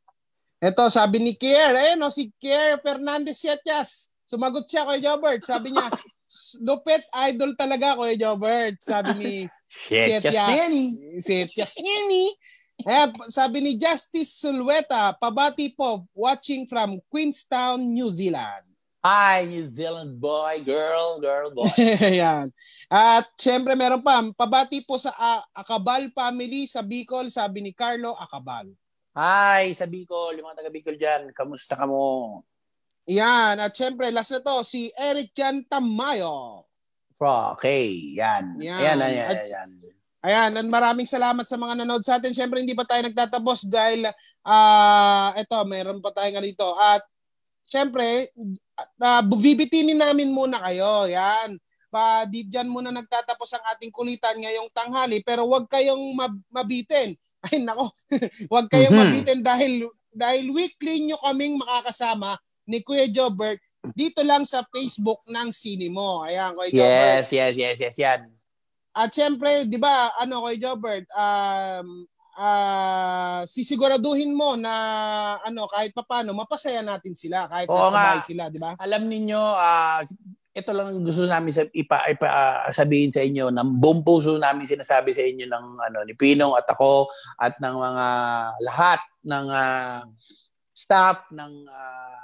Ito, 0.57 0.89
sabi 0.89 1.21
ni 1.21 1.37
Kier, 1.37 1.69
ayun 1.77 2.01
o, 2.01 2.09
si 2.09 2.33
Kier 2.41 2.81
Fernandez 2.81 3.37
Sietias. 3.37 4.09
Sumagot 4.25 4.65
siya 4.65 4.89
kay 4.89 5.05
Jobert. 5.05 5.45
Sabi 5.45 5.69
niya, 5.69 5.85
lupit 6.65 7.05
idol 7.29 7.53
talaga 7.53 7.93
Kuya 7.93 8.17
Jobert. 8.17 8.81
Sabi 8.81 9.13
ni 9.13 9.33
Shit, 9.67 10.23
Danny. 10.23 11.19
Sietias 11.19 11.75
Nini. 11.79 12.31
Ayan, 12.85 13.09
sabi 13.33 13.57
ni 13.59 13.73
Justice 13.73 14.37
Sulweta, 14.37 15.09
pabati 15.17 15.73
po, 15.73 16.05
watching 16.13 16.69
from 16.69 17.01
Queenstown, 17.09 17.81
New 17.89 18.13
Zealand. 18.13 18.63
Hi, 19.01 19.49
New 19.49 19.65
Zealand 19.65 20.19
boy, 20.21 20.61
girl, 20.61 21.17
girl, 21.17 21.49
boy. 21.49 21.71
Ayan. 22.11 22.53
At 22.91 23.25
syempre 23.39 23.73
meron 23.73 24.03
pa, 24.05 24.21
pabati 24.35 24.85
po 24.85 25.01
sa 25.01 25.09
ah, 25.17 25.41
Akabal 25.57 26.11
family 26.13 26.69
sa 26.69 26.85
Bicol, 26.85 27.33
sabi 27.33 27.65
ni 27.65 27.71
Carlo 27.73 28.13
Akabal. 28.13 28.69
Hi, 29.17 29.73
sa 29.73 29.89
Bicol, 29.89 30.37
yung 30.37 30.45
mga 30.45 30.61
taga 30.61 30.69
Bicol 30.69 30.97
dyan, 30.99 31.33
kamusta 31.33 31.73
ka 31.73 31.89
mo? 31.89 32.45
Yan. 33.09 33.57
At 33.57 33.73
syempre, 33.73 34.11
last 34.13 34.35
na 34.35 34.43
to, 34.43 34.61
si 34.61 34.91
Eric 34.93 35.33
Jan 35.33 35.63
Tamayo. 35.65 36.66
Okay, 37.17 38.13
yan. 38.13 38.61
Yan. 38.61 38.77
Yan, 38.79 38.97
yan, 39.01 39.11
yan, 39.11 39.29
At- 39.33 39.47
yan. 39.49 39.69
Ayan, 40.17 40.51
at 40.59 40.67
maraming 40.67 41.07
salamat 41.07 41.45
sa 41.45 41.55
mga 41.55 41.81
nanood 41.81 42.03
sa 42.03 42.17
atin. 42.19 42.33
Syempre, 42.33 42.59
hindi 42.59 42.73
pa 42.75 42.83
tayo 42.83 43.05
nagtatapos 43.05 43.63
dahil, 43.65 44.05
ah 44.43 45.31
ito, 45.33 45.55
meron 45.65 46.01
pa 46.01 46.11
tayong 46.11 46.41
ganito. 46.41 46.67
At 46.75 47.05
syempre, 47.63 48.33
uh, 48.99 49.21
bibitinin 49.23 49.97
namin 49.97 50.29
muna 50.29 50.61
kayo. 50.61 51.05
Yan. 51.07 51.55
Pa, 51.87 52.27
di 52.27 52.43
dyan 52.43 52.67
muna 52.67 52.91
nagtatapos 52.91 53.55
ang 53.55 53.65
ating 53.71 53.93
kulitan 53.93 54.35
ngayong 54.35 54.67
tanghali. 54.73 55.23
Pero 55.23 55.47
huwag 55.47 55.69
kayong 55.69 56.01
mab- 56.13 56.43
mabitin. 56.51 57.15
Ay, 57.47 57.63
nako. 57.63 57.93
huwag 58.51 58.67
kayong 58.67 58.93
Mhm. 58.93 59.01
mabitin 59.07 59.39
dahil, 59.39 59.87
dahil 60.11 60.45
weekly 60.51 61.07
nyo 61.07 61.17
kaming 61.23 61.55
makakasama 61.55 62.35
ni 62.67 62.83
Kuya 62.83 63.07
Jobert 63.07 63.61
dito 63.93 64.21
lang 64.25 64.43
sa 64.43 64.65
Facebook 64.67 65.23
ng 65.29 65.51
Sinimo. 65.53 66.25
Ayan, 66.25 66.55
Jobert. 66.55 66.73
Yes, 66.73 67.31
yes, 67.31 67.53
yes, 67.55 67.77
yes, 67.79 67.95
yan. 67.99 68.27
At 68.97 69.13
syempre, 69.13 69.69
'di 69.69 69.77
ba, 69.77 70.09
ano 70.17 70.41
kay 70.49 70.57
Jobert, 70.57 71.05
um 71.13 72.07
ah 72.37 73.41
sisiguraduhin 73.49 74.29
mo 74.29 74.53
na 74.53 74.73
ano 75.41 75.65
kahit 75.65 75.89
papaano 75.89 76.37
mapasaya 76.37 76.85
natin 76.85 77.17
sila 77.17 77.49
kahit 77.49 77.65
Oo 77.65 77.89
nasa 77.89 78.21
nga. 78.21 78.21
sila, 78.21 78.43
'di 78.49 78.61
ba? 78.61 78.77
Alam 78.77 79.09
ninyo, 79.09 79.41
ah, 79.41 80.01
ito 80.57 80.71
lang 80.73 80.89
ang 80.89 81.05
gusto 81.05 81.29
namin 81.29 81.53
sa, 81.53 81.65
ipa, 81.69 82.09
ipa, 82.09 82.27
ah, 82.29 82.69
sabihin 82.73 83.13
sa 83.13 83.21
inyo, 83.21 83.53
ng 83.53 83.77
buong 83.77 84.01
puso 84.01 84.37
namin 84.41 84.65
sinasabi 84.65 85.13
sa 85.13 85.21
inyo 85.21 85.45
ng 85.45 85.65
ano, 85.77 85.97
ni 86.05 86.17
Pinong 86.17 86.57
at 86.57 86.65
ako 86.65 87.09
at 87.37 87.57
ng 87.61 87.75
mga 87.77 88.05
lahat 88.65 89.01
ng 89.25 89.45
ah, 89.53 90.01
staff 90.77 91.25
ng 91.33 91.53
uh, 91.65 92.17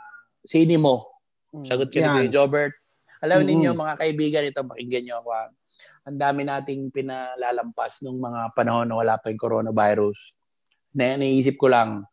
Sinimo. 0.46 1.13
Sagot 1.62 1.94
ko 1.94 2.02
Yan. 2.02 2.26
Kuya 2.26 2.34
Jobert. 2.34 2.74
Alam 3.22 3.46
Mm-mm. 3.46 3.50
ninyo 3.54 3.70
mga 3.72 3.96
kaibigan 3.96 4.44
ito, 4.44 4.66
pakinggan 4.66 5.04
nyo 5.06 5.16
ako. 5.22 5.30
ah. 5.32 5.48
Ang 6.04 6.18
dami 6.18 6.42
nating 6.44 6.90
pinalalampas 6.90 8.02
nung 8.02 8.18
mga 8.18 8.52
panahon 8.52 8.90
na 8.90 8.98
wala 8.98 9.16
pa 9.16 9.30
yung 9.30 9.40
coronavirus. 9.40 10.36
Na, 10.92 11.16
naisip 11.16 11.56
ko 11.56 11.70
lang, 11.70 12.04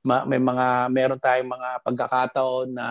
ma, 0.00 0.22
may 0.24 0.40
mga 0.40 0.66
meron 0.88 1.20
tayong 1.20 1.50
mga 1.50 1.68
pagkakataon 1.82 2.68
na 2.72 2.86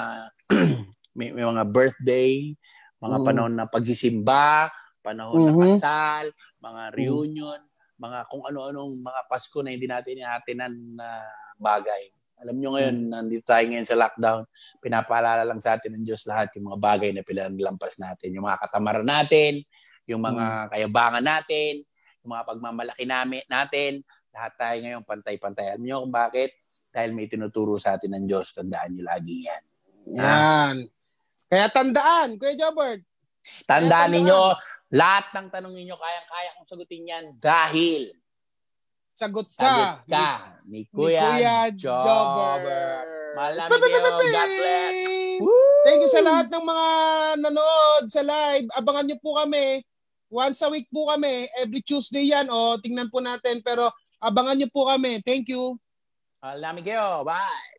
may, 1.17 1.31
may 1.31 1.41
mga 1.41 1.63
birthday, 1.65 2.51
mga 2.99 3.17
Mm. 3.17 3.25
panahon 3.25 3.53
na 3.57 3.65
pagsisimba, 3.65 4.69
panahon 5.01 5.39
ng 5.39 5.57
Mhm. 5.57 5.63
kasal, 5.65 6.25
mga 6.61 6.81
reunion, 6.93 7.59
mga 7.97 8.29
kung 8.29 8.45
ano-anong 8.45 9.01
mga 9.01 9.21
Pasko 9.25 9.65
na 9.65 9.73
hindi 9.73 9.89
natin 9.89 10.21
inatinan 10.21 10.73
na 10.93 11.25
bagay. 11.57 12.13
Alam 12.37 12.55
nyo 12.61 12.69
ngayon, 12.77 12.95
nandito 13.09 13.49
tayo 13.49 13.65
ngayon 13.65 13.87
sa 13.87 13.97
lockdown, 13.97 14.45
pinapaalala 14.77 15.41
lang 15.41 15.57
sa 15.57 15.73
atin 15.73 15.97
ng 15.97 16.05
Diyos 16.05 16.29
lahat 16.29 16.53
yung 16.53 16.69
mga 16.69 16.77
bagay 16.77 17.09
na 17.09 17.25
pinaglampas 17.25 17.97
natin. 17.97 18.29
Yung 18.37 18.45
mga 18.45 18.61
katamaran 18.61 19.07
natin, 19.07 19.65
yung 20.05 20.21
mga 20.21 20.69
kayabangan 20.69 21.25
natin, 21.25 21.81
yung 22.21 22.31
mga 22.37 22.43
pagmamalaki 22.45 23.05
namin, 23.09 23.41
natin, 23.49 24.05
lahat 24.29 24.53
tayo 24.53 24.77
ngayon 24.85 25.01
pantay-pantay. 25.01 25.65
Alam 25.73 25.81
nyo 25.81 25.95
kung 26.05 26.13
bakit? 26.13 26.51
Dahil 26.93 27.11
may 27.17 27.25
tinuturo 27.25 27.73
sa 27.81 27.97
atin 27.97 28.13
ng 28.21 28.25
Diyos. 28.29 28.53
Tandaan 28.53 28.93
nyo 28.93 29.03
lagi 29.05 29.35
yan. 29.49 29.63
Yan. 30.17 30.75
Kaya 31.49 31.65
tandaan, 31.73 32.37
Kuya 32.37 32.53
Jobert. 32.53 33.01
Tandaan 33.65 34.11
Kaya 34.11 34.15
ninyo, 34.19 34.41
lahat 34.93 35.25
ng 35.33 35.47
tanong 35.49 35.73
ninyo, 35.73 35.95
kayang-kaya 35.95 36.49
kong 36.59 36.67
sagutin 36.67 37.03
yan 37.07 37.25
dahil 37.39 38.11
Sagot 39.17 39.49
sagot 39.49 40.05
ka. 40.05 40.13
ka 40.13 40.61
ni 40.69 40.85
Ni, 40.85 40.85
ni 40.85 40.89
Kuya, 40.93 41.25
Kuya 41.25 41.57
Jobber. 41.73 42.61
Kayo. 43.81 43.97
God 44.29 44.49
bless. 44.53 44.95
Thank 45.85 45.99
you 46.05 46.11
sa 46.13 46.21
lahat 46.21 46.47
ng 46.53 46.61
mga 46.61 46.87
nanood 47.41 48.03
sa 48.13 48.21
live. 48.21 48.69
Abangan 48.77 49.05
niyo 49.09 49.17
po 49.17 49.41
kami 49.41 49.81
Once 50.27 50.59
a 50.59 50.67
week 50.67 50.91
po 50.91 51.07
kami. 51.07 51.47
Every 51.55 51.79
Tuesday 51.79 52.27
yan. 52.27 52.51
O, 52.51 52.75
tingnan 52.83 53.07
po 53.07 53.23
natin. 53.23 53.63
Pero 53.63 53.87
abangan 54.19 54.59
nyo 54.59 54.67
po 54.67 54.91
kami. 54.91 55.23
Thank 55.23 55.47
you. 55.55 55.79
Alam 56.43 56.83
kayo. 56.83 57.23
Bye! 57.23 57.76